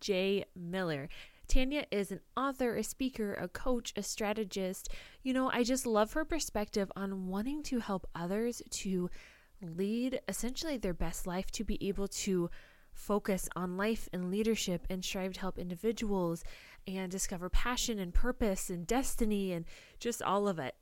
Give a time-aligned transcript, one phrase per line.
[0.00, 0.44] J.
[0.54, 1.08] Miller.
[1.48, 4.88] Tanya is an author, a speaker, a coach, a strategist.
[5.22, 9.10] You know, I just love her perspective on wanting to help others to
[9.60, 12.50] lead essentially their best life, to be able to
[12.92, 16.44] focus on life and leadership and strive to help individuals
[16.86, 19.64] and discover passion and purpose and destiny and
[19.98, 20.74] just all of it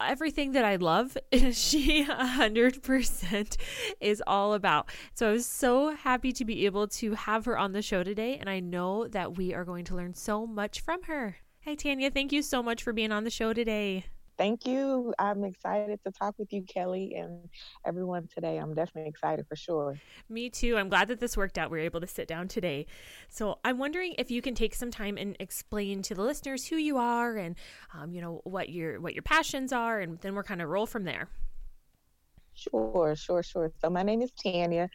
[0.00, 1.16] everything that I love,
[1.52, 3.56] she a 100%
[4.00, 4.90] is all about.
[5.14, 8.36] So I was so happy to be able to have her on the show today,
[8.36, 11.36] and I know that we are going to learn so much from her.
[11.64, 12.10] Hi, Tanya.
[12.10, 14.06] Thank you so much for being on the show today.
[14.38, 15.12] Thank you.
[15.18, 17.48] I'm excited to talk with you, Kelly, and
[17.84, 18.56] everyone today.
[18.58, 19.98] I'm definitely excited for sure.
[20.28, 20.76] Me too.
[20.76, 21.72] I'm glad that this worked out.
[21.72, 22.86] We are able to sit down today.
[23.28, 26.76] So I'm wondering if you can take some time and explain to the listeners who
[26.76, 27.56] you are and
[27.92, 30.86] um, you know what your what your passions are, and then we're kind of roll
[30.86, 31.28] from there.
[32.54, 33.72] Sure, sure, sure.
[33.80, 34.88] So my name is Tanya.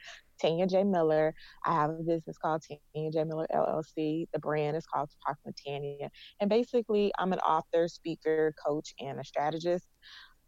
[0.44, 0.84] Tanya J.
[0.84, 1.34] Miller.
[1.66, 3.24] I have a business called Tanya J.
[3.24, 4.26] Miller LLC.
[4.34, 6.10] The brand is called Talk with Tanya.
[6.40, 9.88] And basically, I'm an author, speaker, coach, and a strategist.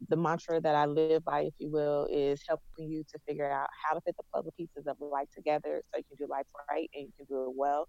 [0.09, 3.69] The mantra that I live by, if you will, is helping you to figure out
[3.83, 6.89] how to fit the puzzle pieces of life together so you can do life right
[6.93, 7.87] and you can do it well.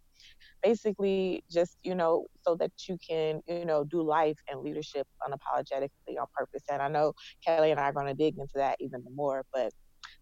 [0.63, 6.17] Basically, just, you know, so that you can, you know, do life and leadership unapologetically
[6.21, 6.63] on purpose.
[6.71, 7.13] And I know
[7.45, 9.73] Kelly and I are going to dig into that even more, but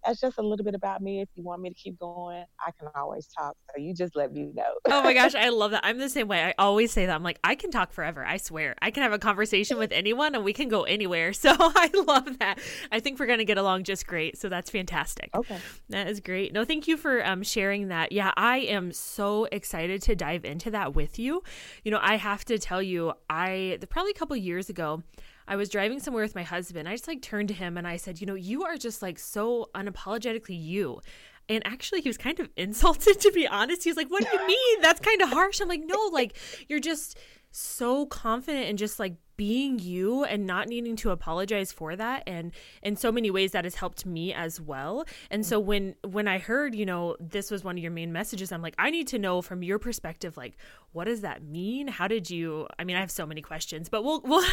[0.05, 1.21] that's just a little bit about me.
[1.21, 3.57] If you want me to keep going, I can always talk.
[3.71, 4.75] So you just let me know.
[4.87, 5.85] oh my gosh, I love that.
[5.85, 6.43] I'm the same way.
[6.43, 7.15] I always say that.
[7.15, 8.25] I'm like, I can talk forever.
[8.25, 8.75] I swear.
[8.83, 11.33] I can have a conversation with anyone and we can go anywhere.
[11.45, 12.59] So I love that.
[12.91, 14.39] I think we're going to get along just great.
[14.39, 15.29] So that's fantastic.
[15.35, 15.59] Okay.
[15.91, 16.55] That is great.
[16.55, 18.13] No, thank you for um, sharing that.
[18.13, 21.43] Yeah, I am so excited to dive into that with you.
[21.83, 25.03] You know, I have to tell you, I, probably a couple years ago,
[25.47, 26.89] I was driving somewhere with my husband.
[26.89, 29.19] I just like turned to him and I said, You know, you are just like
[29.19, 31.01] so unapologetically you.
[31.49, 33.85] And actually, he was kind of insulted, to be honest.
[33.85, 34.81] He was like, What do you mean?
[34.81, 35.61] That's kind of harsh.
[35.61, 36.37] I'm like, No, like,
[36.69, 37.19] you're just
[37.51, 42.23] so confident and just like being you and not needing to apologize for that.
[42.27, 42.53] And
[42.83, 45.05] in so many ways that has helped me as well.
[45.31, 48.53] And so when when i heard you know this was one of your main messages
[48.53, 50.57] i'm like i need to know from your perspective like
[50.93, 51.89] what does that mean?
[51.89, 54.45] How did you i mean i have so many questions but we'll, we'll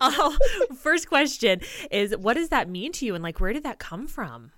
[0.76, 1.60] first question
[1.90, 3.14] is what does that mean to you?
[3.14, 4.52] And like where did that come from?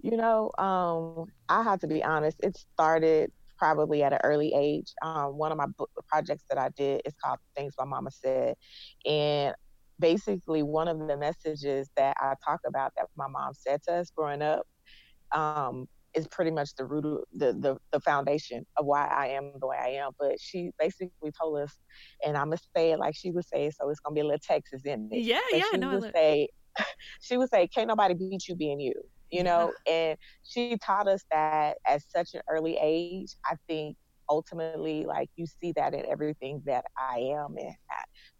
[0.00, 4.92] You know um i have to be honest it started probably at an early age.
[5.02, 8.54] Um, one of my book projects that I did is called Things My Mama Said.
[9.06, 9.54] And
[9.98, 14.10] basically, one of the messages that I talk about that my mom said to us
[14.14, 14.66] growing up
[15.32, 19.52] um, is pretty much the root of the, the, the foundation of why I am
[19.60, 20.12] the way I am.
[20.18, 21.76] But she basically told us,
[22.24, 24.20] and I'm going to say it like she would say, so it's going to be
[24.20, 25.22] a little Texas in it.
[25.22, 26.48] Yeah, yeah, she no, would say,
[27.20, 28.94] she would say, can't nobody beat you being you
[29.30, 33.96] you know and she taught us that at such an early age i think
[34.28, 37.74] ultimately like you see that in everything that i am and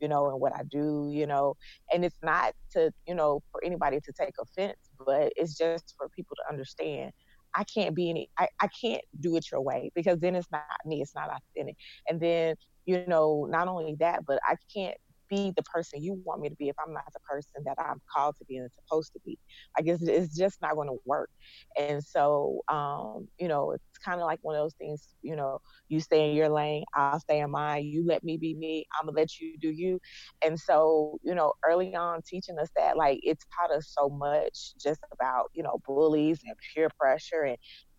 [0.01, 1.55] you know and what i do you know
[1.93, 6.09] and it's not to you know for anybody to take offense but it's just for
[6.17, 7.13] people to understand
[7.57, 10.63] I can't be any I, I can't do it your way because then it's not
[10.85, 11.77] me, it's not authentic.
[12.07, 12.55] And then,
[12.85, 14.97] you know, not only that, but I can't
[15.29, 18.01] be the person you want me to be if I'm not the person that I'm
[18.15, 19.39] called to be and supposed to be.
[19.79, 21.31] I guess it's just not going to work.
[21.79, 25.59] And so, um, you know, it's kind of like one of those things, you know,
[25.89, 27.85] you stay in your lane, I'll stay in mine.
[27.85, 30.01] You let me be me, I'm going to let you do you.
[30.45, 34.73] And so, you know, early on teaching us that, like, it's taught us so much
[34.81, 37.57] just about, you know, bullies and peer pressure and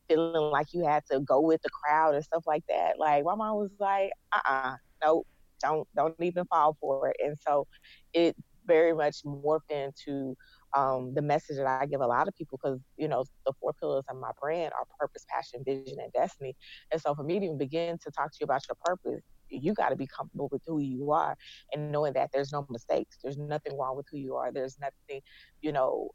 [0.10, 2.96] feeling like you had to go with the crowd and stuff like that.
[3.00, 5.28] Like, my mom was like, uh uh-uh, uh, nope
[5.62, 7.18] don't don't even fall for it.
[7.24, 7.66] And so
[8.14, 10.36] it very much morphed into
[10.76, 13.74] um, the message that I give a lot of people because you know the four
[13.80, 16.56] pillars of my brand are purpose, passion, vision, and destiny.
[16.92, 19.74] And so for me to even begin to talk to you about your purpose, you
[19.74, 21.36] got to be comfortable with who you are
[21.74, 23.18] and knowing that there's no mistakes.
[23.24, 24.52] There's nothing wrong with who you are.
[24.52, 25.22] There's nothing,
[25.62, 26.10] you know,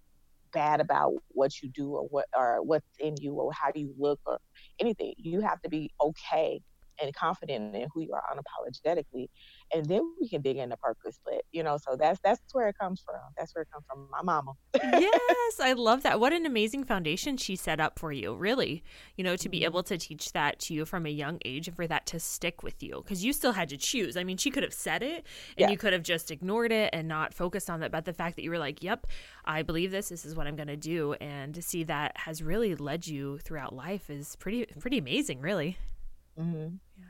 [0.53, 4.21] bad about what you do or what or what's in you or how you look
[4.27, 4.39] or
[4.79, 5.15] anything.
[5.17, 6.61] You have to be okay
[7.01, 9.29] and confident in who you are unapologetically
[9.75, 12.77] and then we can dig into purpose but you know so that's that's where it
[12.79, 13.17] comes from.
[13.37, 14.53] That's where it comes from my mama.
[14.75, 16.21] Yes i love that.
[16.21, 18.83] What an amazing foundation she set up for you really
[19.17, 19.67] you know to be mm-hmm.
[19.67, 22.63] able to teach that to you from a young age and for that to stick
[22.63, 24.17] with you because you still had to choose.
[24.17, 25.71] I mean she could have said it and yeah.
[25.71, 28.43] you could have just ignored it and not focused on that but the fact that
[28.43, 29.07] you were like yep
[29.45, 32.43] i believe this this is what i'm going to do and to see that has
[32.43, 35.77] really led you throughout life is pretty pretty amazing really
[36.39, 36.75] mm-hmm.
[36.99, 37.05] yeah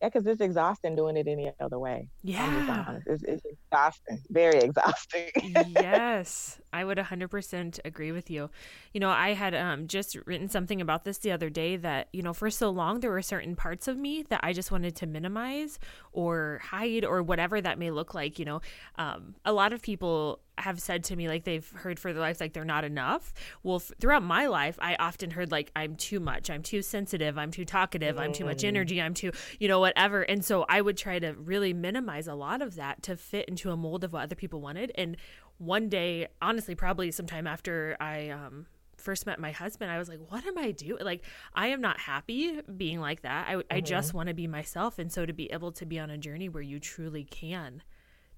[0.00, 2.08] yeah, because it's exhausting doing it any other way.
[2.22, 2.98] Yeah.
[3.06, 5.30] It's, it's, exhausting, very exhausting.
[5.70, 8.50] yes, I would 100% agree with you.
[8.92, 12.20] You know, I had um, just written something about this the other day that, you
[12.20, 15.06] know, for so long there were certain parts of me that I just wanted to
[15.06, 15.78] minimize
[16.12, 18.40] or hide or whatever that may look like.
[18.40, 18.60] You know,
[18.98, 22.40] um, a lot of people have said to me like they've heard for their life
[22.40, 23.32] like they're not enough.
[23.62, 27.36] Well, f- throughout my life, I often heard like I'm too much, I'm too sensitive,
[27.38, 28.68] I'm too talkative, I'm too much mm.
[28.68, 30.22] energy, I'm too, you know, whatever.
[30.22, 33.70] And so I would try to really minimize a lot of that to fit into
[33.70, 34.92] a mold of what other people wanted.
[34.94, 35.16] And
[35.58, 38.66] one day, honestly, probably sometime after I um
[38.96, 41.04] first met my husband, I was like, what am I doing?
[41.04, 41.24] Like,
[41.54, 43.48] I am not happy being like that.
[43.48, 43.66] I, mm-hmm.
[43.70, 44.98] I just want to be myself.
[44.98, 47.82] And so to be able to be on a journey where you truly can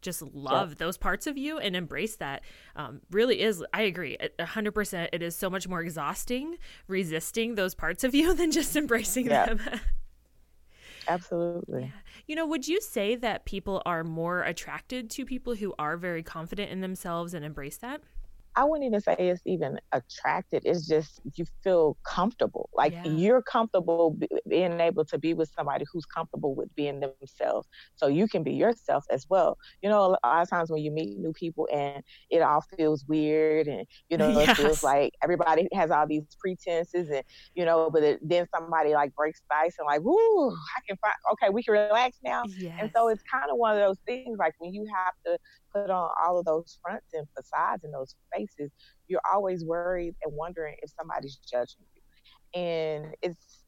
[0.02, 0.74] just love yeah.
[0.78, 2.42] those parts of you and embrace that
[2.76, 8.04] um, really is i agree 100% it is so much more exhausting resisting those parts
[8.04, 9.46] of you than just embracing yeah.
[9.46, 9.60] them
[11.08, 11.92] absolutely
[12.26, 16.22] you know would you say that people are more attracted to people who are very
[16.22, 18.00] confident in themselves and embrace that
[18.56, 20.62] I wouldn't even say it's even attracted.
[20.64, 22.70] It's just you feel comfortable.
[22.74, 23.04] Like yeah.
[23.04, 27.68] you're comfortable b- being able to be with somebody who's comfortable with being themselves.
[27.96, 29.58] So you can be yourself as well.
[29.82, 33.04] You know, a lot of times when you meet new people and it all feels
[33.06, 34.48] weird and, you know, yes.
[34.48, 37.22] it feels like everybody has all these pretenses and,
[37.54, 40.96] you know, but it, then somebody like breaks the ice and like, woo, I can
[40.96, 42.42] find, okay, we can relax now.
[42.58, 42.78] Yes.
[42.80, 45.38] And so it's kind of one of those things like when you have to
[45.82, 48.70] put on all of those fronts and facades and those faces,
[49.08, 52.60] you're always worried and wondering if somebody's judging you.
[52.60, 53.64] And it's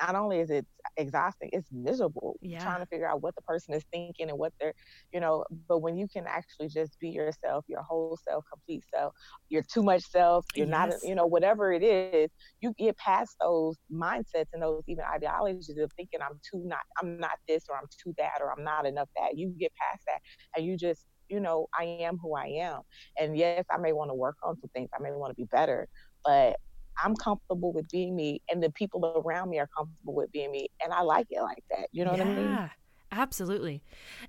[0.00, 0.66] not only is it
[0.96, 2.58] exhausting, it's miserable yeah.
[2.58, 4.74] trying to figure out what the person is thinking and what they're,
[5.12, 9.14] you know, but when you can actually just be yourself, your whole self, complete self,
[9.48, 10.72] your too much self, you're yes.
[10.72, 15.76] not, you know, whatever it is, you get past those mindsets and those even ideologies
[15.78, 18.86] of thinking I'm too not, I'm not this or I'm too that or I'm not
[18.86, 19.36] enough that.
[19.36, 20.20] You get past that
[20.56, 22.82] and you just you know, I am who I am.
[23.18, 24.90] And yes, I may want to work on some things.
[24.94, 25.88] I may want to be better,
[26.24, 26.56] but
[27.02, 30.68] I'm comfortable with being me and the people around me are comfortable with being me.
[30.84, 31.88] And I like it like that.
[31.90, 32.24] You know yeah.
[32.24, 32.70] what I mean?
[33.12, 33.82] Absolutely.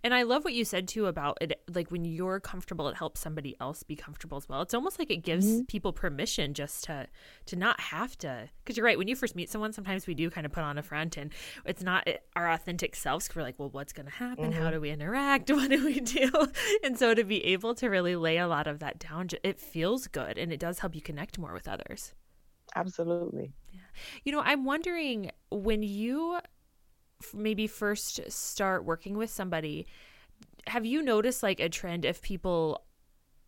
[0.04, 3.22] And I love what you said too about it like when you're comfortable it helps
[3.22, 4.62] somebody else be comfortable as well.
[4.62, 5.64] It's almost like it gives mm-hmm.
[5.64, 7.08] people permission just to
[7.46, 10.30] to not have to cuz you're right when you first meet someone sometimes we do
[10.30, 11.32] kind of put on a front and
[11.66, 14.52] it's not our authentic selves we're like, well what's going to happen?
[14.52, 14.62] Mm-hmm.
[14.62, 15.50] How do we interact?
[15.64, 16.30] What do we do?
[16.84, 20.08] And so to be able to really lay a lot of that down it feels
[20.08, 22.14] good and it does help you connect more with others.
[22.76, 23.54] Absolutely.
[23.72, 23.80] Yeah.
[24.26, 26.40] You know, I'm wondering when you
[27.34, 29.86] maybe first start working with somebody,
[30.68, 32.84] have you noticed like a trend if people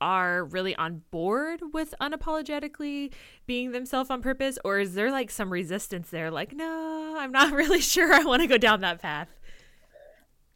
[0.02, 3.12] are really on board with unapologetically
[3.48, 4.60] being themselves on purpose?
[4.64, 8.42] Or is there like some resistance there like no i'm not really sure i want
[8.42, 9.30] to go down that path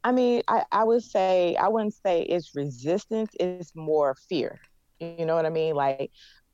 [0.04, 4.60] i mean I, I would say i wouldn't say it's resistance it's more fear.
[5.00, 5.76] You know what i mean?
[5.76, 6.12] Like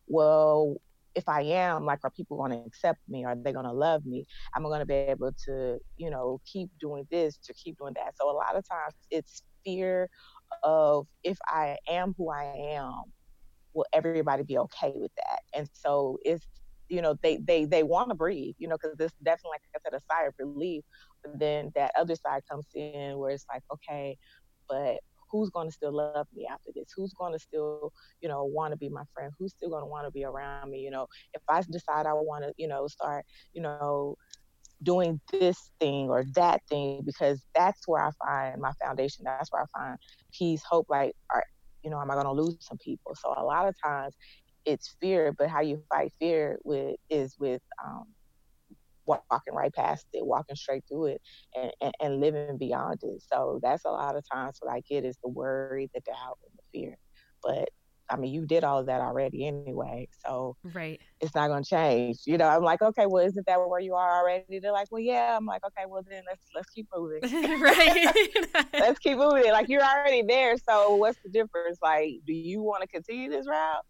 [0.07, 0.75] well
[1.15, 3.23] if I am, like, are people going to accept me?
[3.25, 4.25] Are they going to love me?
[4.55, 7.93] Am I going to be able to, you know, keep doing this, to keep doing
[7.95, 8.13] that?
[8.19, 10.09] So a lot of times it's fear
[10.63, 13.03] of if I am who I am,
[13.73, 15.39] will everybody be okay with that?
[15.53, 16.45] And so it's,
[16.89, 19.79] you know, they they they want to breathe, you know, because this definitely, like I
[19.89, 20.83] said, a sigh of relief.
[21.23, 24.17] But then that other side comes in where it's like, okay,
[24.69, 24.99] but
[25.35, 26.93] who's going to still love me after this?
[26.95, 29.31] Who's going to still you know want to be my friend?
[29.39, 30.79] Who's still going to want to be around me?
[30.79, 34.15] You know if i decide i want to you know start you know
[34.83, 39.63] doing this thing or that thing because that's where i find my foundation that's where
[39.63, 39.97] i find
[40.37, 41.43] peace hope like are
[41.83, 43.15] you know am i going to lose some people?
[43.15, 44.15] So a lot of times
[44.65, 48.05] it's fear but how you fight fear with is with um,
[49.07, 51.21] walking right past it, walking straight through it,
[51.55, 53.23] and, and, and living beyond it.
[53.31, 56.57] So that's a lot of times what I get is the worry, the doubt, and
[56.57, 56.97] the fear.
[57.43, 57.69] But
[58.09, 61.69] I mean, you did all of that already anyway, so right, it's not going to
[61.69, 62.19] change.
[62.25, 64.59] You know, I'm like, okay, well, isn't that where you are already?
[64.59, 65.35] They're like, well, yeah.
[65.35, 67.21] I'm like, okay, well, then let's let's keep moving.
[67.61, 68.07] right,
[68.73, 69.51] let's keep moving.
[69.51, 71.79] Like you're already there, so what's the difference?
[71.81, 73.83] Like, do you want to continue this route?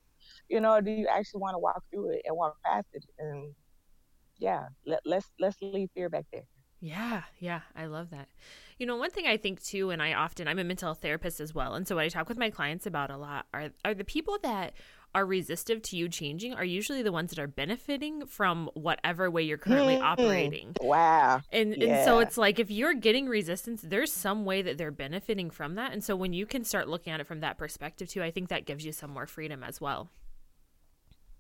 [0.50, 3.54] You know, do you actually want to walk through it and walk past it and
[4.38, 6.46] yeah, let, let's let's leave fear back there.
[6.82, 8.28] Yeah, yeah, I love that.
[8.78, 11.40] You know, one thing I think too, and I often I'm a mental health therapist
[11.40, 13.94] as well, and so what I talk with my clients about a lot are are
[13.94, 14.74] the people that
[15.16, 19.42] are resistive to you changing are usually the ones that are benefiting from whatever way
[19.42, 20.04] you're currently mm-hmm.
[20.04, 20.76] operating.
[20.82, 21.42] Wow.
[21.54, 21.88] And yeah.
[21.88, 25.76] and so it's like if you're getting resistance, there's some way that they're benefiting from
[25.76, 25.94] that.
[25.94, 28.50] And so when you can start looking at it from that perspective too, I think
[28.50, 30.10] that gives you some more freedom as well.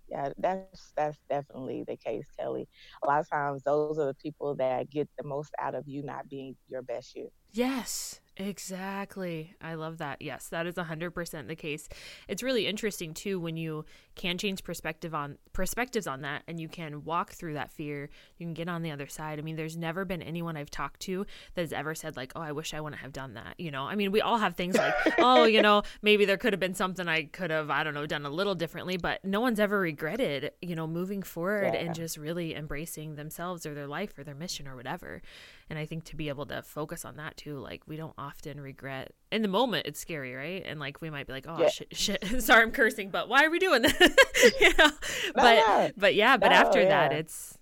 [0.07, 2.67] Yeah, that's that's definitely the case, Kelly.
[3.03, 6.03] A lot of times those are the people that get the most out of you
[6.03, 7.31] not being your best you.
[7.51, 8.19] Yes.
[8.37, 9.55] Exactly.
[9.61, 10.21] I love that.
[10.21, 11.87] Yes, that is 100% the case.
[12.27, 13.85] It's really interesting too when you
[14.15, 18.09] can change perspective on perspectives on that and you can walk through that fear.
[18.37, 19.39] You can get on the other side.
[19.39, 22.41] I mean, there's never been anyone I've talked to that has ever said like, "Oh,
[22.41, 23.83] I wish I wouldn't have done that." You know?
[23.83, 26.73] I mean, we all have things like, "Oh, you know, maybe there could have been
[26.73, 29.79] something I could have, I don't know, done a little differently," but no one's ever
[29.79, 31.81] regretted, you know, moving forward yeah.
[31.81, 35.21] and just really embracing themselves or their life or their mission or whatever.
[35.69, 38.61] And I think to be able to focus on that too, like we don't often
[38.61, 39.85] regret in the moment.
[39.85, 40.63] It's scary, right?
[40.65, 41.69] And like we might be like, oh yeah.
[41.69, 42.41] shit, shit.
[42.41, 43.99] Sorry, I'm cursing, but why are we doing this?
[44.61, 44.85] you know?
[44.87, 44.91] No,
[45.35, 45.91] but no.
[45.97, 47.09] but yeah, but no, after yeah.
[47.09, 47.57] that, it's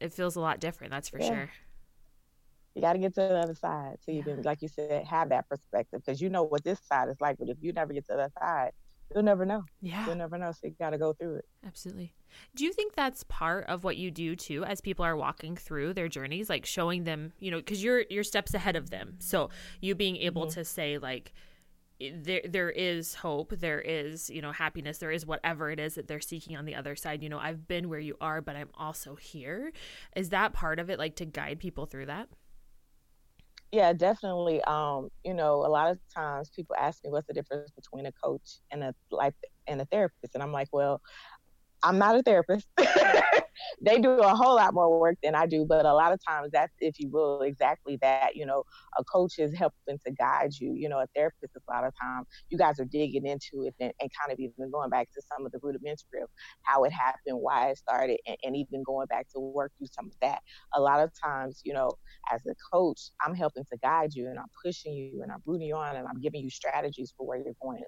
[0.00, 0.92] it feels a lot different.
[0.92, 1.28] That's for yeah.
[1.28, 1.50] sure.
[2.74, 5.30] You got to get to the other side so you can, like you said, have
[5.30, 7.36] that perspective because you know what this side is like.
[7.38, 8.70] But if you never get to the other side,
[9.14, 9.64] you'll never know.
[9.80, 10.06] Yeah.
[10.06, 10.52] You'll never know.
[10.52, 11.44] So you got to go through it.
[11.66, 12.14] Absolutely.
[12.54, 15.94] Do you think that's part of what you do too as people are walking through
[15.94, 19.16] their journeys like showing them, you know, cuz you're you're steps ahead of them.
[19.18, 19.50] So
[19.80, 20.60] you being able mm-hmm.
[20.60, 21.32] to say like
[22.00, 26.06] there there is hope, there is, you know, happiness, there is whatever it is that
[26.06, 27.22] they're seeking on the other side.
[27.22, 29.72] You know, I've been where you are, but I'm also here.
[30.14, 32.28] Is that part of it like to guide people through that?
[33.72, 34.62] Yeah, definitely.
[34.62, 38.12] Um, you know, a lot of times people ask me what's the difference between a
[38.24, 39.34] coach and a life
[39.66, 41.00] and a therapist, and I'm like, well,
[41.82, 42.66] I'm not a therapist.
[43.80, 46.50] they do a whole lot more work than I do, but a lot of times
[46.52, 48.34] that's, if you will, exactly that.
[48.34, 48.64] You know,
[48.98, 50.74] a coach is helping to guide you.
[50.74, 53.92] You know, a therapist, a lot of times, you guys are digging into it and,
[54.00, 56.28] and kind of even going back to some of the rudimentary of
[56.62, 60.06] how it happened, why it started, and, and even going back to work through some
[60.06, 60.40] of that.
[60.74, 61.90] A lot of times, you know,
[62.32, 65.68] as a coach, I'm helping to guide you and I'm pushing you and I'm rooting
[65.68, 67.82] you on and I'm giving you strategies for where you're going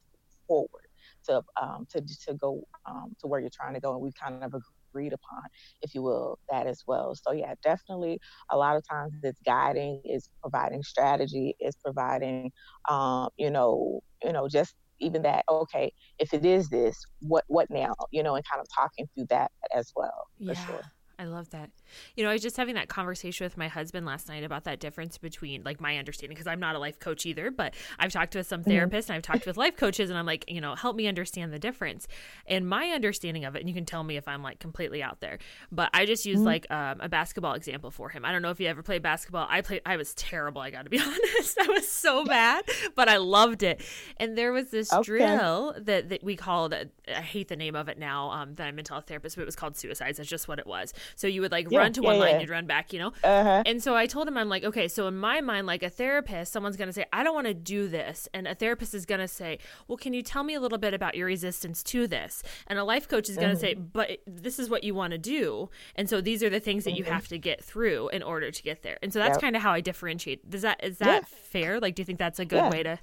[0.46, 0.89] forward
[1.26, 4.42] to um, to to go um, to where you're trying to go, and we kind
[4.42, 4.54] of
[4.92, 5.42] agreed upon,
[5.82, 7.14] if you will, that as well.
[7.14, 8.18] So yeah, definitely.
[8.50, 12.52] A lot of times it's guiding, is providing strategy, is providing,
[12.88, 15.44] um, you know, you know, just even that.
[15.48, 17.94] Okay, if it is this, what what now?
[18.10, 20.28] You know, and kind of talking through that as well.
[20.38, 20.54] yeah.
[20.54, 20.82] Sure.
[21.20, 21.68] I love that.
[22.16, 24.80] You know, I was just having that conversation with my husband last night about that
[24.80, 28.34] difference between like my understanding because I'm not a life coach either, but I've talked
[28.34, 28.70] with some mm-hmm.
[28.70, 29.12] therapists mm-hmm.
[29.12, 31.58] and I've talked with life coaches and I'm like, you know, help me understand the
[31.58, 32.08] difference.
[32.46, 35.20] And my understanding of it, and you can tell me if I'm like completely out
[35.20, 35.38] there,
[35.70, 36.46] but I just used mm-hmm.
[36.46, 38.24] like um, a basketball example for him.
[38.24, 39.46] I don't know if you ever played basketball.
[39.50, 40.62] I played, I was terrible.
[40.62, 41.58] I got to be honest.
[41.60, 43.82] I was so bad, but I loved it.
[44.16, 45.02] And there was this okay.
[45.02, 48.74] drill that, that we called, I hate the name of it now, um, that I'm
[48.74, 50.16] a mental health therapist, but it was called suicides.
[50.16, 50.94] That's just what it was.
[51.16, 53.12] So you would like yeah, run to one yeah, line, you'd run back, you know?
[53.22, 53.62] Uh-huh.
[53.66, 56.52] And so I told him, I'm like, okay, so in my mind, like a therapist,
[56.52, 58.28] someone's going to say, I don't want to do this.
[58.34, 60.94] And a therapist is going to say, well, can you tell me a little bit
[60.94, 62.42] about your resistance to this?
[62.66, 63.60] And a life coach is going to uh-huh.
[63.60, 65.70] say, but this is what you want to do.
[65.96, 66.98] And so these are the things that uh-huh.
[66.98, 67.12] you mm-hmm.
[67.12, 68.98] have to get through in order to get there.
[69.02, 69.40] And so that's yep.
[69.40, 70.48] kind of how I differentiate.
[70.48, 71.80] Does that, is that fair?
[71.80, 72.98] Like, do you think that's a good way to?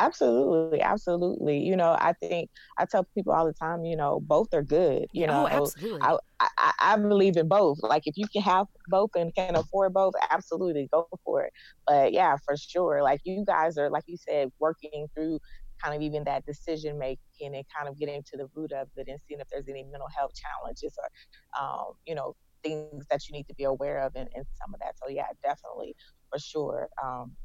[0.00, 1.58] Absolutely, absolutely.
[1.58, 5.06] You know, I think I tell people all the time, you know, both are good.
[5.12, 6.00] You know, oh, absolutely.
[6.00, 7.78] I, I, I believe in both.
[7.82, 11.52] Like if you can have both and can afford both, absolutely go for it.
[11.86, 13.02] But yeah, for sure.
[13.02, 15.38] Like you guys are, like you said, working through
[15.82, 19.08] kind of even that decision making and kind of getting to the root of it
[19.08, 23.34] and seeing if there's any mental health challenges or, um, you know, things that you
[23.36, 24.94] need to be aware of in, in some of that.
[25.02, 25.94] So yeah, definitely
[26.30, 26.88] for sure.
[27.02, 27.36] Um,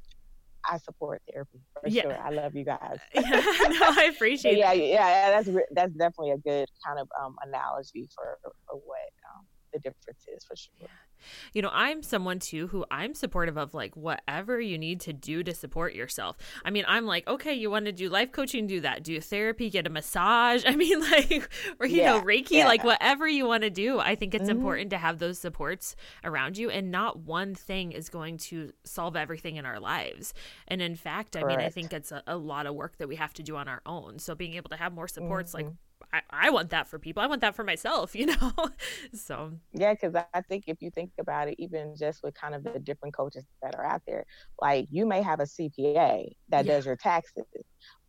[0.70, 2.02] I support therapy for yeah.
[2.04, 2.18] sure.
[2.22, 3.00] I love you guys.
[3.14, 4.58] yeah, no, I appreciate.
[4.58, 9.46] yeah, yeah, that's that's definitely a good kind of um, analogy for for what um,
[9.76, 10.90] the difference is for sure.
[11.54, 15.44] You know, I'm someone too who I'm supportive of like whatever you need to do
[15.44, 16.38] to support yourself.
[16.64, 19.04] I mean, I'm like, okay, you want to do life coaching, do that.
[19.04, 20.64] Do therapy, get a massage.
[20.68, 22.68] I mean, like, or, you yeah, know, Reiki, yeah.
[22.68, 24.00] like whatever you want to do.
[24.00, 24.58] I think it's mm-hmm.
[24.58, 29.16] important to have those supports around you, and not one thing is going to solve
[29.16, 30.34] everything in our lives.
[30.68, 33.16] And in fact, I mean, I think it's a, a, lot of work that we
[33.16, 34.20] have to do on our own.
[34.20, 35.68] So being able to have more supports mm-hmm.
[35.68, 35.76] like
[36.16, 37.22] I, I want that for people.
[37.22, 38.52] I want that for myself, you know?
[39.14, 42.64] so, yeah, because I think if you think about it, even just with kind of
[42.64, 44.26] the different coaches that are out there,
[44.62, 46.74] like you may have a CPA that yeah.
[46.74, 47.44] does your taxes,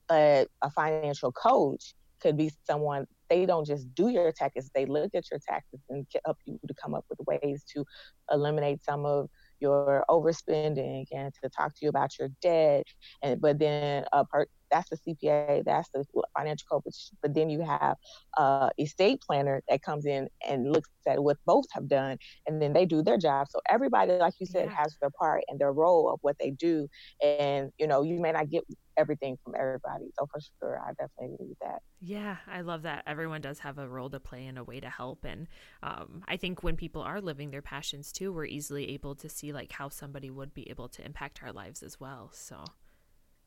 [0.09, 5.11] but a financial coach could be someone they don't just do your taxes they look
[5.15, 7.85] at your taxes and help you to come up with ways to
[8.33, 9.29] eliminate some of
[9.61, 12.87] your overspending and to talk to you about your debt
[13.23, 16.05] and but then uh, a part that's the CPA, that's the
[16.37, 17.11] financial coach.
[17.23, 17.97] But then you have
[18.37, 22.73] a estate planner that comes in and looks at what both have done, and then
[22.73, 23.47] they do their job.
[23.51, 24.77] So everybody, like you said, yeah.
[24.83, 26.89] has their part and their role of what they do.
[27.23, 28.65] And you know, you may not get
[28.97, 30.07] everything from everybody.
[30.19, 31.83] So for sure, I definitely need that.
[32.01, 33.05] Yeah, I love that.
[33.07, 35.25] Everyone does have a role to play and a way to help.
[35.25, 35.49] And
[35.83, 39.53] um, I think when people are living their passions too, we're easily able to see
[39.53, 42.31] like how somebody would be able to impact our lives as well.
[42.33, 42.65] So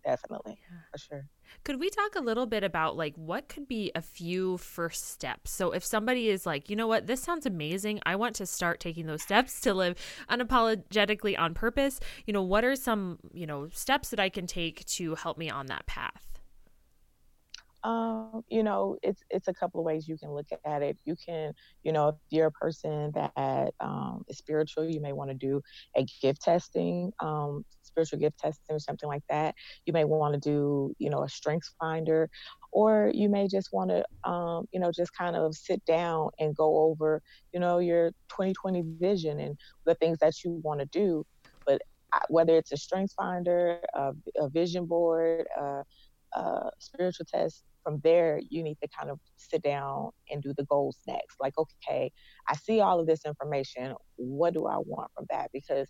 [0.09, 0.57] definitely.
[0.59, 0.77] Yeah.
[0.91, 1.25] for sure.
[1.63, 5.51] Could we talk a little bit about like what could be a few first steps?
[5.51, 7.07] So if somebody is like you know what?
[7.07, 7.99] This sounds amazing.
[8.05, 9.95] I want to start taking those steps to live
[10.29, 11.99] unapologetically on purpose.
[12.25, 15.49] You know what are some you know steps that i can take to help me
[15.49, 16.29] on that path?
[17.83, 20.97] Um, you know, it's it's a couple of ways you can look at it.
[21.05, 25.29] You can, you know, if you're a person that um, is spiritual, you may want
[25.29, 25.61] to do
[25.95, 27.63] a gift testing, um,
[27.99, 29.55] spiritual gift testing or something like that.
[29.85, 32.29] You may want to do, you know, a strengths finder,
[32.71, 36.55] or you may just want to, um, you know, just kind of sit down and
[36.55, 37.21] go over,
[37.53, 41.25] you know, your 2020 vision and the things that you want to do.
[41.65, 41.81] But
[42.13, 45.83] uh, whether it's a strengths finder, a, a vision board, a,
[46.35, 50.65] uh, spiritual test, from there, you need to kind of sit down and do the
[50.65, 51.37] goals next.
[51.39, 52.11] Like, okay,
[52.47, 53.95] I see all of this information.
[54.17, 55.49] What do I want from that?
[55.53, 55.87] Because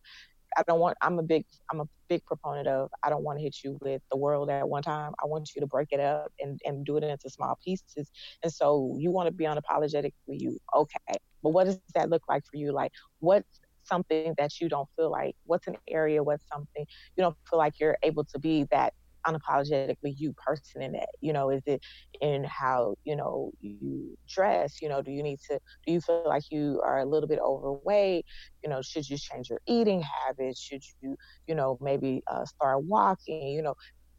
[0.57, 0.97] I don't want.
[1.01, 1.45] I'm a big.
[1.71, 2.89] I'm a big proponent of.
[3.03, 5.13] I don't want to hit you with the world at one time.
[5.23, 8.11] I want you to break it up and and do it into small pieces.
[8.43, 10.57] And so you want to be unapologetic for you.
[10.75, 12.71] Okay, but what does that look like for you?
[12.71, 15.35] Like, what's something that you don't feel like?
[15.45, 16.23] What's an area?
[16.23, 18.93] What's something you don't feel like you're able to be that
[19.27, 21.81] unapologetically you person in it you know is it
[22.21, 26.23] in how you know you dress you know do you need to do you feel
[26.25, 28.25] like you are a little bit overweight?
[28.63, 30.59] You know should you change your eating habits?
[30.61, 31.15] Should you
[31.47, 33.47] you know maybe uh, start walking?
[33.49, 33.75] You know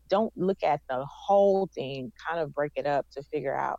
[0.08, 3.78] don't look at the whole thing kind of break it up to figure out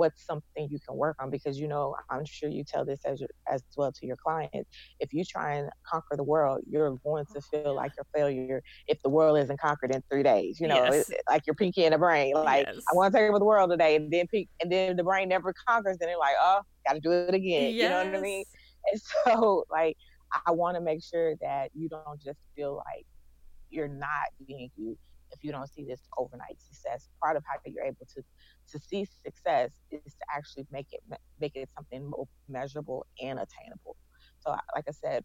[0.00, 3.22] what's something you can work on because you know i'm sure you tell this as
[3.52, 7.40] as well to your clients if you try and conquer the world you're going to
[7.42, 11.10] feel like a failure if the world isn't conquered in three days you know yes.
[11.28, 12.82] like your Pinky and the Brain like yes.
[12.90, 14.24] i want to take over the world today and then
[14.62, 17.82] and then the brain never conquers and they're like oh gotta do it again yes.
[17.82, 18.44] you know what i mean
[18.90, 19.98] and so like
[20.46, 23.04] i want to make sure that you don't just feel like
[23.68, 24.96] you're not being you
[25.32, 27.08] if you don't see this overnight success.
[27.22, 28.22] Part of how you're able to
[28.70, 31.00] to see success is to actually make it
[31.40, 32.10] make it something
[32.48, 33.96] measurable and attainable.
[34.40, 35.24] So, like I said,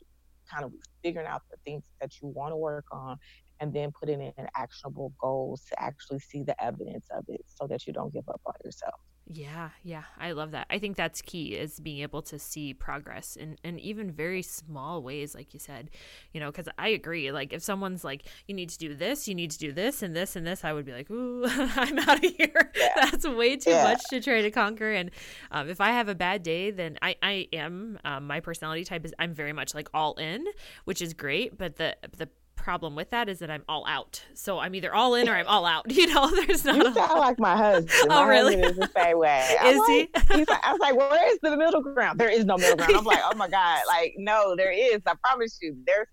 [0.52, 0.72] kind of
[1.04, 3.18] figuring out the things that you want to work on
[3.60, 7.88] and then putting in actionable goals to actually see the evidence of it so that
[7.88, 9.00] you don't give up on yourself.
[9.28, 10.68] Yeah, yeah, I love that.
[10.70, 15.02] I think that's key is being able to see progress in, in even very small
[15.02, 15.90] ways, like you said,
[16.32, 17.32] you know, because I agree.
[17.32, 20.16] Like, if someone's like, you need to do this, you need to do this, and
[20.16, 22.72] this, and this, I would be like, ooh, I'm out of here.
[22.76, 22.90] Yeah.
[22.96, 23.84] that's way too yeah.
[23.84, 24.92] much to try to conquer.
[24.92, 25.10] And
[25.50, 29.06] um, if I have a bad day, then I, I am, um, my personality type
[29.06, 30.46] is I'm very much like all in,
[30.84, 31.58] which is great.
[31.58, 32.30] But the, the,
[32.66, 34.24] problem with that is that I'm all out.
[34.34, 35.86] So I'm either all in or I'm all out.
[35.96, 36.76] You know, there's not.
[36.76, 36.94] You a...
[36.94, 37.92] sound like my husband.
[38.04, 38.56] oh, my really?
[38.56, 39.40] Husband is the same way.
[39.66, 40.10] is I'm he?
[40.14, 42.20] Like, he's like, I was like, where is the middle ground?
[42.20, 42.96] There is no middle ground.
[42.96, 45.02] I'm like, oh my god, like no, there is.
[45.06, 46.08] I promise you, there's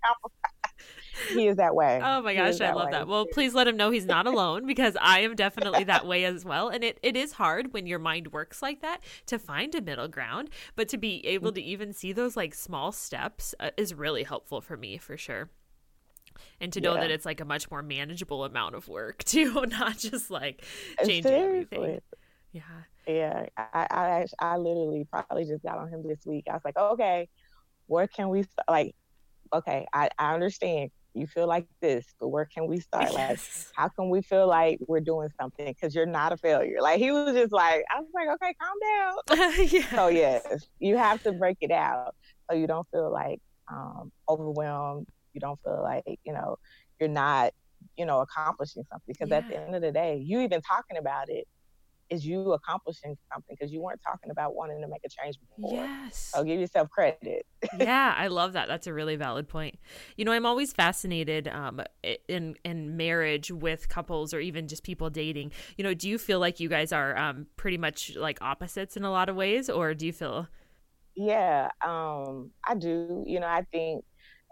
[1.29, 2.01] he is that way.
[2.03, 2.93] Oh my gosh, I love way.
[2.93, 3.09] that.
[3.09, 6.45] Well, please let him know he's not alone because I am definitely that way as
[6.45, 6.69] well.
[6.69, 10.09] And it, it is hard when your mind works like that to find a middle
[10.09, 14.23] ground, but to be able to even see those like small steps uh, is really
[14.23, 15.51] helpful for me for sure
[16.61, 17.01] and to know yeah.
[17.01, 20.65] that it's like a much more manageable amount of work too, not just like
[21.05, 21.77] changing Seriously.
[21.77, 22.01] everything.
[22.53, 22.63] Yeah.
[23.07, 23.47] Yeah.
[23.57, 26.45] I, I I literally probably just got on him this week.
[26.49, 27.29] I was like, okay,
[27.87, 28.69] where can we start?
[28.69, 28.95] Like,
[29.53, 33.11] okay, I, I understand you feel like this, but where can we start?
[33.13, 33.67] Yes.
[33.77, 35.67] Like, how can we feel like we're doing something?
[35.67, 36.79] Because you're not a failure.
[36.81, 39.67] Like he was just like, I was like, okay, calm down.
[39.71, 39.97] yeah.
[39.97, 42.15] So yes, you have to break it out
[42.51, 43.41] so you don't feel like
[43.71, 46.59] um, overwhelmed you don't feel like you know
[47.01, 47.53] you're not
[47.97, 49.39] you know accomplishing something because yeah.
[49.39, 51.47] at the end of the day you even talking about it
[52.13, 55.83] is you accomplishing something because you weren't talking about wanting to make a change before.
[55.83, 56.31] Yes.
[56.35, 57.47] So give yourself credit.
[57.79, 58.69] yeah, I love that.
[58.69, 59.79] That's a really valid point.
[60.17, 61.81] You know, I'm always fascinated um,
[62.29, 65.53] in in marriage with couples or even just people dating.
[65.79, 69.05] You know, do you feel like you guys are um, pretty much like opposites in
[69.05, 70.49] a lot of ways, or do you feel?
[71.15, 73.25] Yeah, um, I do.
[73.27, 74.05] You know, I think